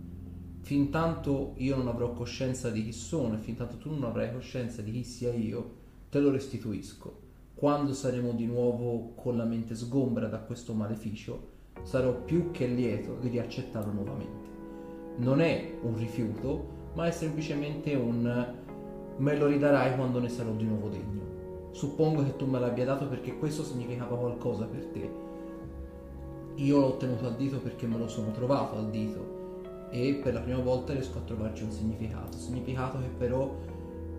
Fin 0.61 0.89
tanto 0.89 1.53
io 1.57 1.75
non 1.75 1.87
avrò 1.87 2.13
coscienza 2.13 2.69
di 2.69 2.83
chi 2.83 2.91
sono 2.91 3.35
e 3.35 3.39
fin 3.39 3.55
tanto 3.55 3.77
tu 3.77 3.91
non 3.91 4.03
avrai 4.03 4.31
coscienza 4.31 4.81
di 4.81 4.91
chi 4.91 5.03
sia 5.03 5.33
io, 5.33 5.75
te 6.09 6.19
lo 6.19 6.31
restituisco. 6.31 7.21
Quando 7.53 7.93
saremo 7.93 8.33
di 8.33 8.45
nuovo 8.45 9.13
con 9.15 9.37
la 9.37 9.45
mente 9.45 9.75
sgombra 9.75 10.27
da 10.27 10.39
questo 10.39 10.73
maleficio, 10.73 11.53
sarò 11.83 12.23
più 12.23 12.51
che 12.51 12.67
lieto 12.67 13.17
di 13.19 13.29
riaccettarlo 13.29 13.91
nuovamente. 13.91 14.49
Non 15.17 15.39
è 15.39 15.77
un 15.81 15.97
rifiuto, 15.97 16.91
ma 16.93 17.07
è 17.07 17.11
semplicemente 17.11 17.93
un 17.93 18.53
me 19.17 19.37
lo 19.37 19.47
ridarai 19.47 19.95
quando 19.95 20.19
ne 20.19 20.29
sarò 20.29 20.51
di 20.53 20.65
nuovo 20.65 20.89
degno. 20.89 21.34
Suppongo 21.75 22.23
che 22.23 22.37
tu 22.37 22.45
me 22.45 22.57
l'abbia 22.57 22.85
dato 22.85 23.05
perché 23.05 23.37
questo 23.37 23.61
significava 23.61 24.15
qualcosa 24.15 24.63
per 24.63 24.85
te. 24.85 25.11
Io 26.55 26.79
l'ho 26.79 26.95
tenuto 26.95 27.25
al 27.25 27.35
dito 27.35 27.59
perché 27.59 27.85
me 27.85 27.97
lo 27.97 28.07
sono 28.07 28.31
trovato 28.31 28.77
al 28.77 28.89
dito 28.89 29.89
e 29.91 30.21
per 30.23 30.35
la 30.35 30.39
prima 30.39 30.59
volta 30.59 30.93
riesco 30.93 31.17
a 31.17 31.23
trovarci 31.23 31.63
un 31.63 31.71
significato. 31.71 32.37
Significato 32.37 32.99
che 32.99 33.09
però 33.17 33.53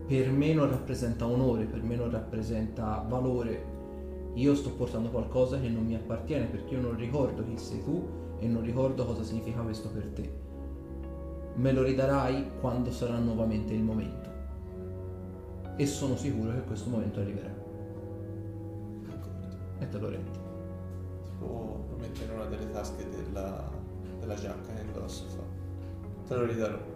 per 0.06 0.30
me 0.32 0.52
non 0.52 0.68
rappresenta 0.68 1.26
onore, 1.26 1.64
per 1.64 1.82
me 1.82 1.96
non 1.96 2.10
rappresenta 2.10 3.02
valore. 3.08 3.64
Io 4.34 4.54
sto 4.54 4.72
portando 4.72 5.08
qualcosa 5.08 5.58
che 5.58 5.70
non 5.70 5.86
mi 5.86 5.94
appartiene 5.94 6.44
perché 6.44 6.74
io 6.74 6.82
non 6.82 6.94
ricordo 6.94 7.42
chi 7.42 7.56
sei 7.56 7.82
tu 7.82 8.06
e 8.38 8.46
non 8.46 8.60
ricordo 8.60 9.06
cosa 9.06 9.22
significa 9.22 9.62
questo 9.62 9.88
per 9.88 10.04
te. 10.08 10.30
me 11.54 11.72
lo 11.72 11.82
ridarai 11.82 12.50
quando 12.60 12.92
sarà 12.92 13.16
nuovamente 13.16 13.72
il 13.72 13.82
momento. 13.82 14.35
E 15.76 15.86
sono 15.86 16.16
sicuro 16.16 16.52
che 16.52 16.62
questo 16.62 16.88
momento 16.88 17.20
arriverà. 17.20 17.54
E 19.78 19.88
te 19.88 19.98
lo 19.98 20.08
rendi. 20.08 20.30
Tipo 21.22 21.84
lo 21.90 21.96
metto 21.98 22.22
in 22.22 22.30
una 22.30 22.46
delle 22.46 22.70
tasche 22.70 23.06
della, 23.10 23.70
della 24.18 24.34
giacca 24.34 24.74
e 24.74 24.82
indosso 24.82 25.26
fa. 25.26 25.42
Te 26.26 26.34
lo 26.34 26.46
ridarò. 26.46 26.95